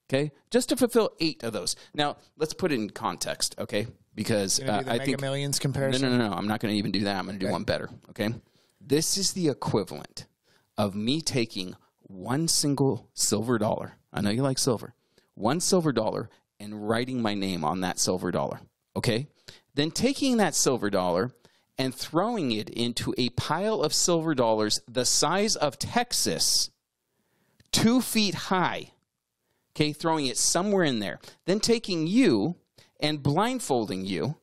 Okay, 0.08 0.32
just 0.52 0.70
to 0.70 0.76
fulfill 0.76 1.10
eight 1.20 1.42
of 1.42 1.52
those. 1.52 1.76
Now 1.96 2.18
let's 2.38 2.54
put 2.54 2.72
it 2.72 2.76
in 2.76 2.92
context, 2.92 3.56
okay? 3.58 3.88
Because 4.14 4.60
uh, 4.60 4.84
I 4.86 5.00
think 5.00 5.22
Millions 5.22 5.58
no, 5.58 5.62
comparison. 5.64 6.04
no, 6.04 6.16
no, 6.16 6.30
no. 6.30 6.36
I'm 6.36 6.48
not 6.48 6.60
going 6.60 6.72
to 6.72 6.78
even 6.78 6.92
do 6.92 7.00
that. 7.06 7.16
I'm 7.16 7.26
going 7.26 7.40
to 7.40 7.44
do 7.44 7.52
one 7.52 7.64
better. 7.64 7.90
Okay. 8.12 8.30
This 8.80 9.18
is 9.18 9.34
the 9.34 9.50
equivalent 9.50 10.28
of 10.78 10.94
me 10.94 11.20
taking 11.20 11.76
one 12.02 12.48
single 12.48 13.10
silver 13.16 13.58
dollar. 13.58 13.94
I 14.14 14.22
know 14.22 14.30
you 14.30 14.44
like 14.44 14.60
silver. 14.60 14.94
One 15.34 15.60
silver 15.60 15.92
dollar 15.92 16.30
and 16.60 16.88
writing 16.88 17.24
my 17.24 17.34
name 17.34 17.64
on 17.64 17.82
that 17.82 17.98
silver 17.98 18.30
dollar. 18.30 18.60
Okay. 18.96 19.30
Then 19.76 19.92
taking 19.92 20.38
that 20.38 20.56
silver 20.56 20.90
dollar 20.90 21.32
and 21.78 21.94
throwing 21.94 22.52
it 22.52 22.70
into 22.70 23.14
a 23.18 23.30
pile 23.30 23.82
of 23.82 23.94
silver 23.94 24.36
dollars 24.36 24.80
the 24.88 25.06
size 25.06 25.56
of 25.56 25.80
Texas, 25.80 26.70
two 27.72 28.02
feet 28.02 28.36
high. 28.36 28.92
Okay. 29.76 29.92
Throwing 29.92 30.28
it 30.28 30.38
somewhere 30.38 30.84
in 30.84 31.00
there. 31.00 31.20
Then 31.46 31.60
taking 31.60 32.06
you 32.06 32.56
and 33.00 33.24
blindfolding 33.24 34.06
you 34.06 34.38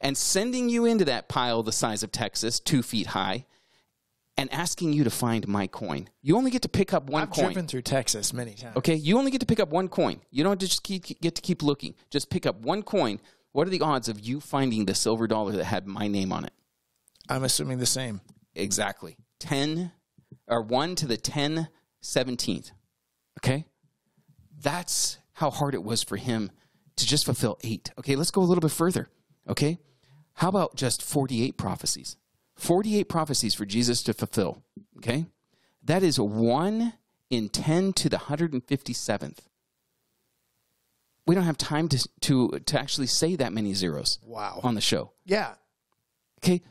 and 0.00 0.16
sending 0.16 0.68
you 0.68 0.84
into 0.84 1.06
that 1.06 1.28
pile 1.28 1.62
the 1.62 1.72
size 1.72 2.02
of 2.02 2.12
Texas, 2.12 2.60
two 2.60 2.82
feet 2.82 3.08
high, 3.08 3.46
and 4.36 4.52
asking 4.52 4.92
you 4.92 5.04
to 5.04 5.10
find 5.10 5.48
my 5.48 5.66
coin. 5.66 6.08
You 6.20 6.36
only 6.36 6.50
get 6.50 6.62
to 6.62 6.68
pick 6.68 6.92
up 6.92 7.08
one 7.08 7.22
I've 7.22 7.30
coin. 7.30 7.44
driven 7.46 7.66
through 7.66 7.82
Texas 7.82 8.32
many 8.32 8.54
times. 8.54 8.76
Okay, 8.76 8.94
you 8.94 9.16
only 9.16 9.30
get 9.30 9.40
to 9.40 9.46
pick 9.46 9.60
up 9.60 9.70
one 9.70 9.88
coin. 9.88 10.20
You 10.30 10.44
don't 10.44 10.60
just 10.60 10.82
keep, 10.82 11.20
get 11.20 11.34
to 11.36 11.42
keep 11.42 11.62
looking. 11.62 11.94
Just 12.10 12.28
pick 12.28 12.44
up 12.44 12.60
one 12.60 12.82
coin. 12.82 13.20
What 13.54 13.68
are 13.68 13.70
the 13.70 13.82
odds 13.82 14.08
of 14.08 14.18
you 14.18 14.40
finding 14.40 14.84
the 14.84 14.96
silver 14.96 15.28
dollar 15.28 15.52
that 15.52 15.66
had 15.66 15.86
my 15.86 16.08
name 16.08 16.32
on 16.32 16.44
it? 16.44 16.52
I'm 17.28 17.44
assuming 17.44 17.78
the 17.78 17.86
same. 17.86 18.20
Exactly. 18.56 19.16
10 19.38 19.92
or 20.48 20.60
1 20.60 20.96
to 20.96 21.06
the 21.06 21.16
10 21.16 21.68
17th. 22.02 22.72
Okay? 23.38 23.64
That's 24.60 25.18
how 25.34 25.50
hard 25.50 25.74
it 25.74 25.84
was 25.84 26.02
for 26.02 26.16
him 26.16 26.50
to 26.96 27.06
just 27.06 27.24
fulfill 27.26 27.56
8. 27.62 27.92
Okay, 28.00 28.16
let's 28.16 28.32
go 28.32 28.40
a 28.40 28.42
little 28.42 28.60
bit 28.60 28.72
further. 28.72 29.08
Okay? 29.48 29.78
How 30.32 30.48
about 30.48 30.74
just 30.74 31.00
48 31.00 31.56
prophecies? 31.56 32.16
48 32.56 33.08
prophecies 33.08 33.54
for 33.54 33.64
Jesus 33.64 34.02
to 34.02 34.14
fulfill. 34.14 34.64
Okay? 34.96 35.26
That 35.80 36.02
is 36.02 36.18
1 36.18 36.92
in 37.30 37.48
10 37.50 37.92
to 37.92 38.08
the 38.08 38.16
157th. 38.16 39.38
We 41.26 41.34
don't 41.34 41.44
have 41.44 41.56
time 41.58 41.88
to, 41.88 42.08
to, 42.22 42.50
to 42.66 42.78
actually 42.78 43.06
say 43.06 43.36
that 43.36 43.52
many 43.52 43.72
zeros 43.74 44.18
Wow. 44.24 44.60
on 44.62 44.74
the 44.74 44.80
show. 44.80 45.12
Yeah. 45.24 45.54
Okay. 46.42 46.62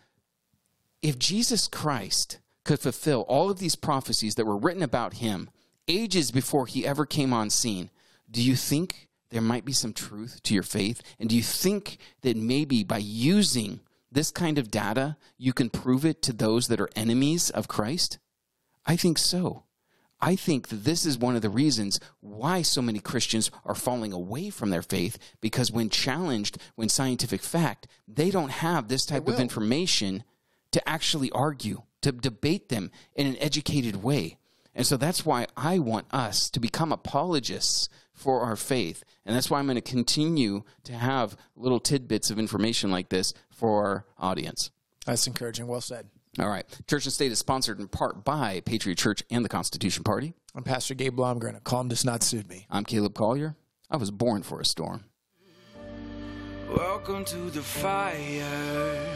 If 1.01 1.17
Jesus 1.19 1.67
Christ 1.67 2.39
could 2.63 2.79
fulfill 2.79 3.21
all 3.21 3.49
of 3.49 3.59
these 3.59 3.75
prophecies 3.75 4.35
that 4.35 4.45
were 4.45 4.57
written 4.57 4.83
about 4.83 5.15
him 5.15 5.49
ages 5.87 6.31
before 6.31 6.65
he 6.67 6.85
ever 6.85 7.05
came 7.05 7.33
on 7.33 7.49
scene, 7.49 7.89
do 8.29 8.41
you 8.41 8.55
think 8.55 9.09
there 9.31 9.41
might 9.41 9.65
be 9.65 9.73
some 9.73 9.91
truth 9.93 10.41
to 10.43 10.53
your 10.53 10.63
faith? 10.63 11.01
And 11.19 11.29
do 11.29 11.35
you 11.35 11.41
think 11.43 11.97
that 12.21 12.37
maybe 12.37 12.83
by 12.83 12.99
using 12.99 13.79
this 14.11 14.29
kind 14.31 14.57
of 14.59 14.69
data, 14.71 15.17
you 15.37 15.51
can 15.53 15.69
prove 15.71 16.05
it 16.05 16.21
to 16.21 16.31
those 16.33 16.67
that 16.67 16.79
are 16.79 16.89
enemies 16.95 17.49
of 17.49 17.67
Christ? 17.67 18.19
I 18.85 18.95
think 18.95 19.17
so. 19.17 19.63
I 20.23 20.37
think 20.37 20.69
that 20.69 20.85
this 20.85 21.05
is 21.05 21.17
one 21.17 21.35
of 21.35 21.41
the 21.41 21.49
reasons 21.49 21.99
why 22.21 22.61
so 22.61 22.81
many 22.81 22.99
Christians 22.99 23.51
are 23.65 23.75
falling 23.75 24.13
away 24.13 24.49
from 24.49 24.69
their 24.69 24.81
faith 24.81 25.17
because 25.41 25.69
when 25.69 25.89
challenged, 25.89 26.57
when 26.75 26.87
scientific 26.87 27.41
fact, 27.41 27.87
they 28.07 28.31
don't 28.31 28.51
have 28.51 28.87
this 28.87 29.05
type 29.05 29.27
of 29.27 29.41
information 29.41 30.23
to 30.71 30.87
actually 30.87 31.29
argue, 31.31 31.81
to 32.03 32.13
debate 32.13 32.69
them 32.69 32.89
in 33.15 33.27
an 33.27 33.35
educated 33.37 34.01
way. 34.01 34.37
And 34.73 34.87
so 34.87 34.95
that's 34.95 35.25
why 35.25 35.45
I 35.57 35.79
want 35.79 36.07
us 36.13 36.49
to 36.51 36.59
become 36.61 36.93
apologists 36.93 37.89
for 38.13 38.43
our 38.43 38.55
faith. 38.55 39.03
And 39.25 39.35
that's 39.35 39.49
why 39.49 39.59
I'm 39.59 39.65
going 39.65 39.75
to 39.75 39.81
continue 39.81 40.63
to 40.85 40.93
have 40.93 41.35
little 41.57 41.81
tidbits 41.81 42.31
of 42.31 42.39
information 42.39 42.91
like 42.91 43.09
this 43.09 43.33
for 43.51 43.83
our 43.83 44.05
audience. 44.17 44.71
That's 45.05 45.27
encouraging. 45.27 45.67
Well 45.67 45.81
said. 45.81 46.07
All 46.39 46.49
right. 46.49 46.65
Church 46.87 47.05
and 47.05 47.13
State 47.13 47.31
is 47.31 47.37
sponsored 47.37 47.79
in 47.79 47.87
part 47.87 48.25
by 48.25 48.61
Patriot 48.65 48.97
Church 48.97 49.21
and 49.29 49.45
the 49.45 49.49
Constitution 49.49 50.03
Party. 50.03 50.33
I'm 50.55 50.63
Pastor 50.63 50.95
Gabe 50.95 51.15
Blomgren. 51.15 51.55
A 51.55 51.59
calm 51.59 51.89
does 51.89 52.03
not 52.03 52.23
suit 52.23 52.49
me. 52.49 52.65
I'm 52.71 52.85
Caleb 52.85 53.13
Collier. 53.13 53.55
I 53.91 53.97
was 53.97 54.09
born 54.09 54.41
for 54.41 54.59
a 54.59 54.65
storm. 54.65 55.03
Welcome 56.75 57.23
to 57.25 57.51
the 57.51 57.61
fire. 57.61 59.15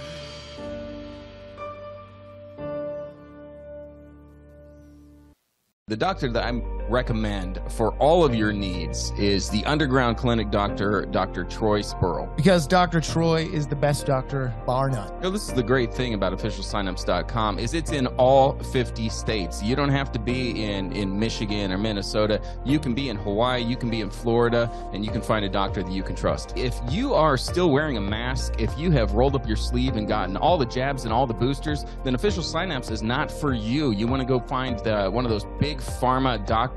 The 5.87 5.97
doctor 5.97 6.31
that 6.33 6.43
I 6.43 6.51
recommend 6.89 7.59
for 7.69 7.93
all 7.95 8.23
of 8.23 8.33
your 8.33 8.53
needs 8.53 9.11
is 9.17 9.49
the 9.49 9.63
underground 9.65 10.17
clinic 10.17 10.49
doctor, 10.51 11.05
Dr. 11.05 11.43
Troy 11.43 11.81
Spurl. 11.81 12.33
Because 12.35 12.67
Dr. 12.67 13.01
Troy 13.01 13.47
is 13.51 13.67
the 13.67 13.75
best 13.75 14.05
doctor, 14.05 14.53
bar 14.65 14.89
none. 14.89 15.13
You 15.15 15.23
know, 15.23 15.29
this 15.31 15.47
is 15.47 15.53
the 15.53 15.63
great 15.63 15.93
thing 15.93 16.13
about 16.13 16.33
officialsignups.com 16.33 17.59
is 17.59 17.73
it's 17.73 17.91
in 17.91 18.07
all 18.17 18.53
50 18.53 19.09
states. 19.09 19.61
You 19.61 19.75
don't 19.75 19.89
have 19.89 20.11
to 20.13 20.19
be 20.19 20.63
in, 20.63 20.91
in 20.93 21.17
Michigan 21.17 21.71
or 21.71 21.77
Minnesota. 21.77 22.41
You 22.65 22.79
can 22.79 22.93
be 22.93 23.09
in 23.09 23.17
Hawaii, 23.17 23.61
you 23.61 23.75
can 23.75 23.89
be 23.89 24.01
in 24.01 24.09
Florida, 24.09 24.71
and 24.93 25.05
you 25.05 25.11
can 25.11 25.21
find 25.21 25.45
a 25.45 25.49
doctor 25.49 25.83
that 25.83 25.91
you 25.91 26.03
can 26.03 26.15
trust. 26.15 26.57
If 26.57 26.79
you 26.89 27.13
are 27.13 27.37
still 27.37 27.69
wearing 27.71 27.97
a 27.97 28.01
mask, 28.01 28.55
if 28.59 28.77
you 28.77 28.91
have 28.91 29.13
rolled 29.13 29.35
up 29.35 29.47
your 29.47 29.57
sleeve 29.57 29.95
and 29.95 30.07
gotten 30.07 30.37
all 30.37 30.57
the 30.57 30.65
jabs 30.65 31.03
and 31.03 31.13
all 31.13 31.27
the 31.27 31.33
boosters, 31.33 31.85
then 32.03 32.15
Official 32.15 32.43
Signups 32.43 32.91
is 32.91 33.03
not 33.03 33.31
for 33.31 33.53
you. 33.53 33.91
You 33.91 34.07
want 34.07 34.21
to 34.21 34.27
go 34.27 34.39
find 34.39 34.79
the, 34.79 35.09
one 35.09 35.25
of 35.25 35.31
those 35.31 35.45
big 35.59 35.79
pharma 35.79 36.45
doctors 36.45 36.76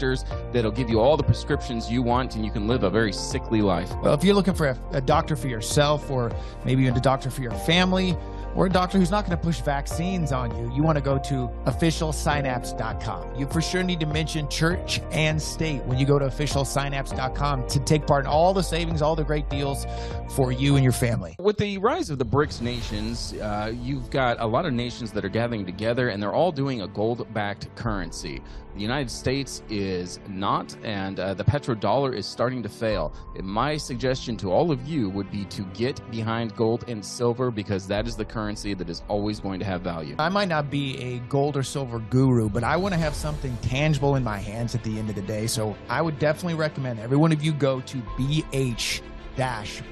that'll 0.53 0.71
give 0.71 0.91
you 0.91 1.01
all 1.01 1.17
the 1.17 1.23
prescriptions 1.23 1.91
you 1.91 2.03
want 2.03 2.37
and 2.37 2.45
you 2.45 2.51
can 2.51 2.67
live 2.67 2.83
a 2.83 2.91
very 2.91 3.13
sickly 3.13 3.63
life. 3.63 3.91
Well, 4.03 4.15
if 4.15 4.25
you're 4.25 4.35
looking 4.35 4.55
for 4.55 4.69
a, 4.69 4.79
a 4.93 5.01
doctor 5.01 5.37
for 5.37 5.49
yourself, 5.49 6.11
or 6.11 6.33
maybe 6.65 6.83
even 6.83 6.97
a 6.97 7.01
doctor 7.01 7.31
for 7.31 7.43
your 7.43 7.53
family, 7.53 8.17
or 8.55 8.67
a 8.67 8.71
doctor 8.71 8.99
who's 8.99 9.11
not 9.11 9.25
going 9.27 9.37
to 9.37 9.43
push 9.43 9.61
vaccines 9.61 10.33
on 10.33 10.57
you, 10.57 10.75
you 10.75 10.83
want 10.83 10.97
to 10.97 11.03
go 11.03 11.19
to 11.19 11.49
officialsynapse.com. 11.67 13.37
You 13.37 13.47
for 13.47 13.61
sure 13.61 13.83
need 13.83 14.01
to 14.01 14.07
mention 14.07 14.49
church 14.49 15.01
and 15.13 15.41
state 15.41 15.85
when 15.85 15.99
you 15.99 16.07
go 16.07 16.19
to 16.19 16.27
officialsynapse.com 16.27 17.69
to 17.69 17.81
take 17.81 18.07
part 18.07 18.25
in 18.25 18.31
all 18.31 18.53
the 18.53 18.63
savings, 18.63 19.03
all 19.03 19.15
the 19.15 19.25
great 19.25 19.49
deals 19.49 19.87
for 20.35 20.53
you 20.53 20.75
and 20.75 20.83
your 20.83 20.93
family. 20.93 21.37
With 21.39 21.59
the 21.59 21.79
rise 21.79 22.11
of 22.11 22.19
the 22.19 22.25
BRICS 22.25 22.61
nations, 22.61 23.35
uh, 23.35 23.73
you've 23.75 24.11
got 24.11 24.41
a 24.41 24.47
lot 24.47 24.67
of 24.67 24.73
nations 24.73 25.13
that 25.13 25.25
are 25.25 25.29
gathering 25.31 25.65
together 25.65 26.09
and 26.09 26.23
they're 26.23 26.35
all 26.35 26.53
doing 26.53 26.83
a 26.83 26.89
gold 26.89 27.33
backed 27.33 27.75
currency. 27.77 28.43
The 28.75 28.81
United 28.81 29.11
States 29.11 29.63
is 29.69 30.21
not, 30.29 30.77
and 30.85 31.19
uh, 31.19 31.35
the 31.35 31.45
petrodollar 31.45 32.15
is 32.15 32.25
starting 32.27 32.63
to 32.63 32.69
fail. 32.69 33.13
And 33.37 33.47
my 33.47 33.77
suggestion 33.77 34.37
to 34.39 34.53
all 34.53 34.71
of 34.71 34.87
you 34.87 35.11
would 35.11 35.31
be 35.31 35.45
to 35.47 35.63
get 35.75 36.01
behind 36.11 36.55
gold 36.57 36.85
and 36.89 37.05
silver 37.05 37.51
because 37.51 37.87
that 37.89 38.07
is 38.07 38.17
the 38.17 38.25
currency 38.25 38.75
that 38.75 38.89
is 38.89 39.03
always 39.09 39.41
going 39.41 39.59
to 39.61 39.67
have 39.67 39.83
value. 39.83 40.15
I 40.19 40.29
might 40.29 40.49
not 40.49 40.71
be 40.71 40.99
a 40.99 41.19
gold 41.29 41.57
or 41.57 41.63
silver 41.63 41.99
guru, 41.99 42.49
but 42.49 42.63
I 42.63 42.77
want 42.77 42.95
to 42.95 43.01
have 43.01 43.15
something 43.15 43.57
tangible 43.63 44.15
in 44.17 44.23
my 44.23 44.39
hands 44.39 44.75
at 44.75 44.85
the 44.85 44.99
end 44.99 45.09
of 45.09 45.17
the 45.17 45.23
day. 45.23 45.47
So 45.47 45.77
I 45.89 46.01
would 46.01 46.19
definitely 46.19 46.55
recommend 46.55 47.01
every 47.01 47.17
one 47.17 47.33
of 47.33 47.43
you 47.43 47.53
go 47.53 47.81
to 47.81 47.97
BH 48.17 49.03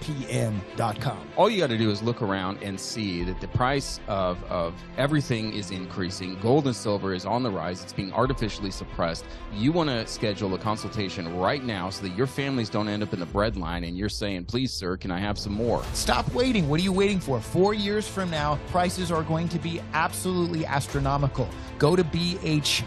pm.com. 0.01 1.19
All 1.37 1.49
you 1.49 1.59
got 1.59 1.71
to 1.71 1.79
do 1.79 1.91
is 1.91 2.03
look 2.03 2.23
around 2.23 2.63
and 2.63 2.79
see 2.79 3.25
that 3.25 3.41
the 3.41 3.49
price 3.49 4.01
of, 4.07 4.43
of 4.45 4.75
everything 4.97 5.53
is 5.53 5.71
increasing. 5.71 6.39
Gold 6.41 6.67
and 6.67 6.77
silver 6.77 7.15
is 7.15 7.25
on 7.25 7.43
the 7.43 7.51
rise. 7.51 7.83
It's 7.83 7.93
being 7.93 8.13
artificially 8.13 8.71
suppressed. 8.71 9.25
You 9.53 9.73
want 9.73 9.91
to 9.91 10.07
schedule 10.07 10.55
a 10.55 10.59
consultation 10.59 11.39
right 11.39 11.65
now 11.65 11.91
so 11.91 12.03
that 12.03 12.15
your 12.17 12.27
families 12.27 12.69
don't 12.69 12.89
end 12.89 13.03
up 13.03 13.13
in 13.13 13.21
the 13.21 13.27
bread 13.27 13.57
line 13.57 13.85
and 13.85 13.97
you're 13.97 14.09
saying, 14.09 14.45
please, 14.45 14.73
sir, 14.73 14.97
can 14.97 15.11
I 15.11 15.19
have 15.19 15.39
some 15.39 15.55
more? 15.55 15.83
Stop 15.95 16.33
waiting. 16.35 16.69
What 16.69 16.81
are 16.81 16.85
you 16.85 16.93
waiting 16.93 17.21
for? 17.21 17.41
Four 17.41 17.75
years 17.75 18.07
from 18.07 18.31
now, 18.31 18.59
prices 18.69 19.11
are 19.11 19.23
going 19.23 19.49
to 19.49 19.59
be 19.59 19.81
absolutely 19.95 20.67
astronomical. 20.67 21.49
Go 21.79 21.97
to 21.97 22.05
bh 22.05 22.85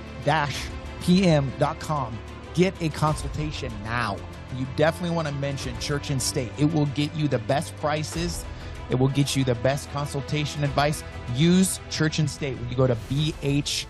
pm.com. 1.02 2.19
Get 2.54 2.80
a 2.82 2.89
consultation 2.89 3.71
now. 3.84 4.17
You 4.57 4.65
definitely 4.75 5.15
want 5.15 5.27
to 5.27 5.33
mention 5.35 5.77
Church 5.79 6.09
and 6.09 6.21
State. 6.21 6.51
It 6.57 6.65
will 6.65 6.87
get 6.87 7.13
you 7.15 7.27
the 7.27 7.39
best 7.39 7.75
prices. 7.77 8.45
It 8.89 8.95
will 8.95 9.07
get 9.09 9.35
you 9.35 9.43
the 9.43 9.55
best 9.55 9.91
consultation 9.91 10.63
advice. 10.63 11.03
Use 11.35 11.79
Church 11.89 12.19
and 12.19 12.29
State 12.29 12.57
when 12.59 12.69
you 12.69 12.75
go 12.75 12.87
to 12.87 12.95
bh-pm.com. 13.09 13.87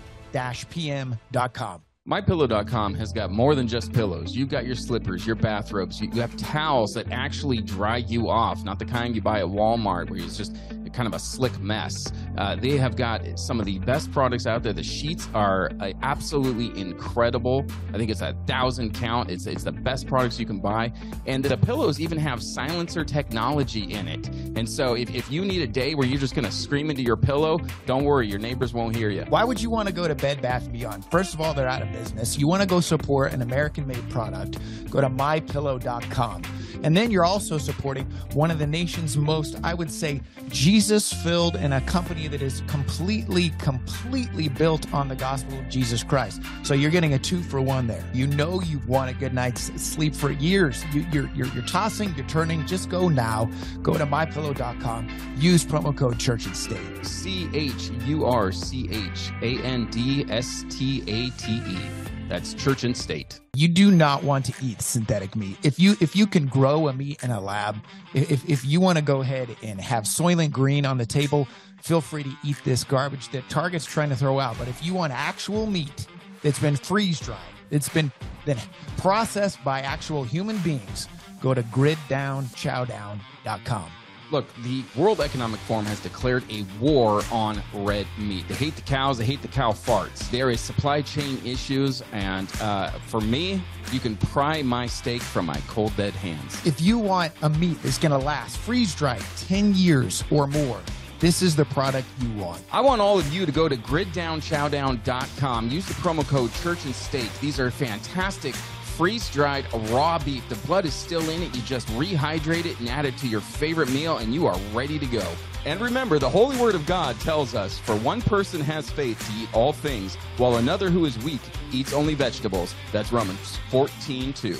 MyPillow.com 2.09 2.95
has 2.95 3.13
got 3.13 3.29
more 3.29 3.53
than 3.53 3.67
just 3.67 3.93
pillows. 3.93 4.35
You've 4.35 4.49
got 4.49 4.65
your 4.65 4.75
slippers, 4.75 5.27
your 5.27 5.35
bathrobes. 5.35 6.01
You 6.01 6.09
you 6.11 6.19
have 6.21 6.35
towels 6.35 6.95
that 6.95 7.11
actually 7.11 7.61
dry 7.61 7.97
you 7.97 8.27
off, 8.27 8.63
not 8.63 8.79
the 8.79 8.85
kind 8.85 9.15
you 9.15 9.21
buy 9.21 9.39
at 9.39 9.45
Walmart 9.45 10.09
where 10.09 10.19
it's 10.19 10.35
just 10.35 10.55
kind 10.93 11.07
of 11.07 11.13
a 11.13 11.19
slick 11.19 11.57
mess. 11.59 12.11
Uh, 12.37 12.55
they 12.55 12.77
have 12.77 12.95
got 12.95 13.39
some 13.39 13.59
of 13.59 13.65
the 13.65 13.79
best 13.79 14.11
products 14.11 14.45
out 14.45 14.63
there. 14.63 14.73
The 14.73 14.83
sheets 14.83 15.27
are 15.33 15.71
uh, 15.79 15.93
absolutely 16.01 16.79
incredible. 16.79 17.65
I 17.93 17.97
think 17.97 18.09
it's 18.09 18.21
a 18.21 18.35
thousand 18.47 18.93
count. 18.93 19.29
It's 19.29 19.45
it's 19.45 19.63
the 19.63 19.71
best 19.71 20.07
products 20.07 20.39
you 20.39 20.45
can 20.45 20.59
buy, 20.59 20.91
and 21.25 21.43
the 21.43 21.57
pillows 21.57 21.99
even 21.99 22.17
have 22.17 22.41
silencer 22.41 23.03
technology 23.03 23.93
in 23.93 24.07
it. 24.07 24.27
And 24.55 24.69
so 24.69 24.95
if, 24.95 25.13
if 25.13 25.31
you 25.31 25.43
need 25.43 25.61
a 25.61 25.67
day 25.67 25.95
where 25.95 26.07
you're 26.07 26.19
just 26.19 26.35
going 26.35 26.45
to 26.45 26.51
scream 26.51 26.89
into 26.89 27.01
your 27.01 27.17
pillow, 27.17 27.59
don't 27.85 28.03
worry, 28.03 28.27
your 28.27 28.39
neighbors 28.39 28.73
won't 28.73 28.95
hear 28.95 29.09
you. 29.09 29.23
Why 29.29 29.43
would 29.43 29.61
you 29.61 29.69
want 29.69 29.87
to 29.87 29.93
go 29.93 30.07
to 30.07 30.15
Bed 30.15 30.41
Bath 30.41 30.71
& 30.71 30.73
Beyond? 30.73 31.05
First 31.05 31.33
of 31.33 31.41
all, 31.41 31.53
they're 31.53 31.67
out 31.67 31.81
of 31.81 31.91
business. 31.91 32.37
You 32.37 32.47
want 32.47 32.61
to 32.61 32.67
go 32.67 32.79
support 32.79 33.33
an 33.33 33.41
American-made 33.41 34.09
product. 34.09 34.59
Go 34.89 35.01
to 35.01 35.09
mypillow.com. 35.09 36.43
And 36.83 36.95
then 36.95 37.11
you're 37.11 37.25
also 37.25 37.57
supporting 37.57 38.05
one 38.33 38.51
of 38.51 38.59
the 38.59 38.67
nation's 38.67 39.17
most, 39.17 39.57
I 39.63 39.73
would 39.73 39.91
say, 39.91 40.21
Jesus 40.49 41.13
filled 41.13 41.55
and 41.55 41.73
a 41.73 41.81
company 41.81 42.27
that 42.27 42.41
is 42.41 42.63
completely, 42.67 43.49
completely 43.59 44.49
built 44.49 44.91
on 44.93 45.07
the 45.07 45.15
gospel 45.15 45.57
of 45.59 45.69
Jesus 45.69 46.03
Christ. 46.03 46.41
So 46.63 46.73
you're 46.73 46.91
getting 46.91 47.13
a 47.13 47.19
two 47.19 47.41
for 47.41 47.61
one 47.61 47.87
there. 47.87 48.03
You 48.13 48.27
know 48.27 48.61
you've 48.61 48.87
wanted 48.87 49.15
a 49.15 49.19
good 49.19 49.33
night's 49.33 49.71
sleep 49.81 50.15
for 50.15 50.31
years. 50.31 50.83
You, 50.93 51.05
you're, 51.11 51.29
you're, 51.35 51.47
you're 51.47 51.65
tossing, 51.65 52.13
you're 52.15 52.27
turning. 52.27 52.65
Just 52.65 52.89
go 52.89 53.07
now. 53.07 53.49
Go 53.81 53.97
to 53.97 54.05
mypillow.com. 54.05 55.35
Use 55.37 55.65
promo 55.65 55.95
code 55.95 56.19
Church 56.19 56.45
and 56.45 56.55
State. 56.55 57.05
C 57.05 57.49
H 57.53 57.91
U 58.05 58.25
R 58.25 58.51
C 58.51 58.89
H 58.91 59.31
A 59.41 59.61
N 59.63 59.89
D 59.89 60.25
S 60.29 60.65
T 60.69 61.01
A 61.07 61.29
T 61.31 61.61
E. 61.67 62.00
That's 62.31 62.53
Church 62.53 62.85
and 62.85 62.95
State. 62.95 63.41
You 63.55 63.67
do 63.67 63.91
not 63.91 64.23
want 64.23 64.45
to 64.45 64.53
eat 64.63 64.81
synthetic 64.81 65.35
meat. 65.35 65.57
If 65.63 65.77
you 65.77 65.97
if 65.99 66.15
you 66.15 66.25
can 66.25 66.45
grow 66.45 66.87
a 66.87 66.93
meat 66.93 67.21
in 67.25 67.29
a 67.29 67.41
lab, 67.41 67.75
if 68.13 68.49
if 68.49 68.63
you 68.63 68.79
want 68.79 68.97
to 68.97 69.03
go 69.03 69.19
ahead 69.19 69.53
and 69.61 69.81
have 69.81 70.05
Soylent 70.05 70.51
Green 70.51 70.85
on 70.85 70.97
the 70.97 71.05
table, 71.05 71.45
feel 71.81 71.99
free 71.99 72.23
to 72.23 72.31
eat 72.45 72.55
this 72.63 72.85
garbage 72.85 73.27
that 73.31 73.49
Target's 73.49 73.83
trying 73.83 74.07
to 74.11 74.15
throw 74.15 74.39
out. 74.39 74.57
But 74.57 74.69
if 74.69 74.81
you 74.81 74.93
want 74.93 75.11
actual 75.11 75.65
meat 75.65 76.07
that's 76.41 76.59
been 76.59 76.77
freeze 76.77 77.19
dried, 77.19 77.37
it's 77.69 77.89
been 77.89 78.13
then 78.45 78.55
processed 78.95 79.61
by 79.65 79.81
actual 79.81 80.23
human 80.23 80.57
beings, 80.59 81.09
go 81.41 81.53
to 81.53 81.63
griddownchowdown.com. 81.63 83.91
Look, 84.31 84.45
the 84.63 84.83
World 84.95 85.19
Economic 85.19 85.59
Forum 85.61 85.85
has 85.85 85.99
declared 85.99 86.45
a 86.49 86.63
war 86.79 87.21
on 87.33 87.61
red 87.73 88.07
meat. 88.17 88.47
They 88.47 88.55
hate 88.55 88.77
the 88.77 88.81
cows, 88.81 89.17
they 89.17 89.25
hate 89.25 89.41
the 89.41 89.49
cow 89.49 89.73
farts. 89.73 90.31
There 90.31 90.49
is 90.49 90.61
supply 90.61 91.01
chain 91.01 91.37
issues, 91.45 92.01
and 92.13 92.49
uh, 92.61 92.91
for 93.07 93.19
me, 93.19 93.61
you 93.91 93.99
can 93.99 94.15
pry 94.15 94.61
my 94.61 94.87
steak 94.87 95.21
from 95.21 95.45
my 95.47 95.59
cold 95.67 95.93
dead 95.97 96.13
hands. 96.13 96.65
If 96.65 96.79
you 96.79 96.97
want 96.97 97.33
a 97.41 97.49
meat 97.49 97.83
that's 97.83 97.97
going 97.97 98.13
to 98.13 98.17
last 98.17 98.57
freeze 98.57 98.95
dried 98.95 99.23
10 99.35 99.75
years 99.75 100.23
or 100.31 100.47
more, 100.47 100.79
this 101.19 101.41
is 101.41 101.55
the 101.55 101.65
product 101.65 102.07
you 102.19 102.31
want. 102.41 102.63
I 102.71 102.79
want 102.79 103.01
all 103.01 103.19
of 103.19 103.31
you 103.33 103.45
to 103.45 103.51
go 103.51 103.67
to 103.67 103.75
griddownchowdown.com. 103.75 105.69
Use 105.69 105.85
the 105.85 105.93
promo 105.95 106.27
code 106.27 106.51
Church 106.63 106.83
and 106.85 106.95
State. 106.95 107.29
These 107.41 107.59
are 107.59 107.69
fantastic 107.69 108.55
freeze 109.01 109.31
dried 109.31 109.65
raw 109.89 110.19
beef. 110.19 110.47
The 110.47 110.67
blood 110.67 110.85
is 110.85 110.93
still 110.93 111.27
in 111.27 111.41
it. 111.41 111.55
You 111.55 111.63
just 111.63 111.87
rehydrate 111.87 112.65
it 112.65 112.79
and 112.79 112.87
add 112.87 113.03
it 113.03 113.17
to 113.17 113.27
your 113.27 113.41
favorite 113.41 113.89
meal, 113.89 114.17
and 114.19 114.31
you 114.31 114.45
are 114.45 114.55
ready 114.75 114.99
to 114.99 115.07
go. 115.07 115.27
And 115.65 115.81
remember, 115.81 116.19
the 116.19 116.29
Holy 116.29 116.55
Word 116.57 116.75
of 116.75 116.85
God 116.85 117.19
tells 117.19 117.55
us 117.55 117.79
for 117.79 117.95
one 117.95 118.21
person 118.21 118.61
has 118.61 118.91
faith 118.91 119.17
to 119.25 119.41
eat 119.41 119.49
all 119.55 119.73
things, 119.73 120.13
while 120.37 120.57
another 120.57 120.91
who 120.91 121.05
is 121.05 121.17
weak 121.23 121.41
eats 121.71 121.93
only 121.93 122.13
vegetables. 122.13 122.75
That's 122.91 123.11
Romans 123.11 123.57
14 123.71 124.33
2. 124.33 124.57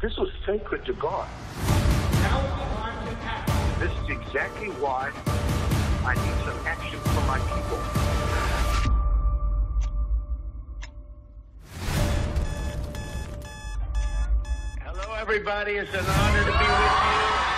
This 0.00 0.16
was 0.18 0.30
sacred 0.46 0.84
to 0.84 0.92
God. 0.92 1.28
Now 2.12 2.38
is 2.38 2.52
the 2.52 2.76
time 2.76 3.06
to 3.08 3.22
act. 3.24 3.80
This 3.80 3.90
is 3.90 4.22
exactly 4.22 4.68
why 4.68 5.10
I 6.06 6.14
need 6.14 6.44
some 6.44 6.64
action 6.64 7.00
from 7.00 7.26
my 7.26 7.40
people. 7.40 7.93
Everybody. 15.24 15.72
It's 15.76 15.94
an 15.94 16.04
honor 16.04 16.44
to 16.44 16.52
be 16.52 16.58
with 16.58 17.48
you. 17.48 17.53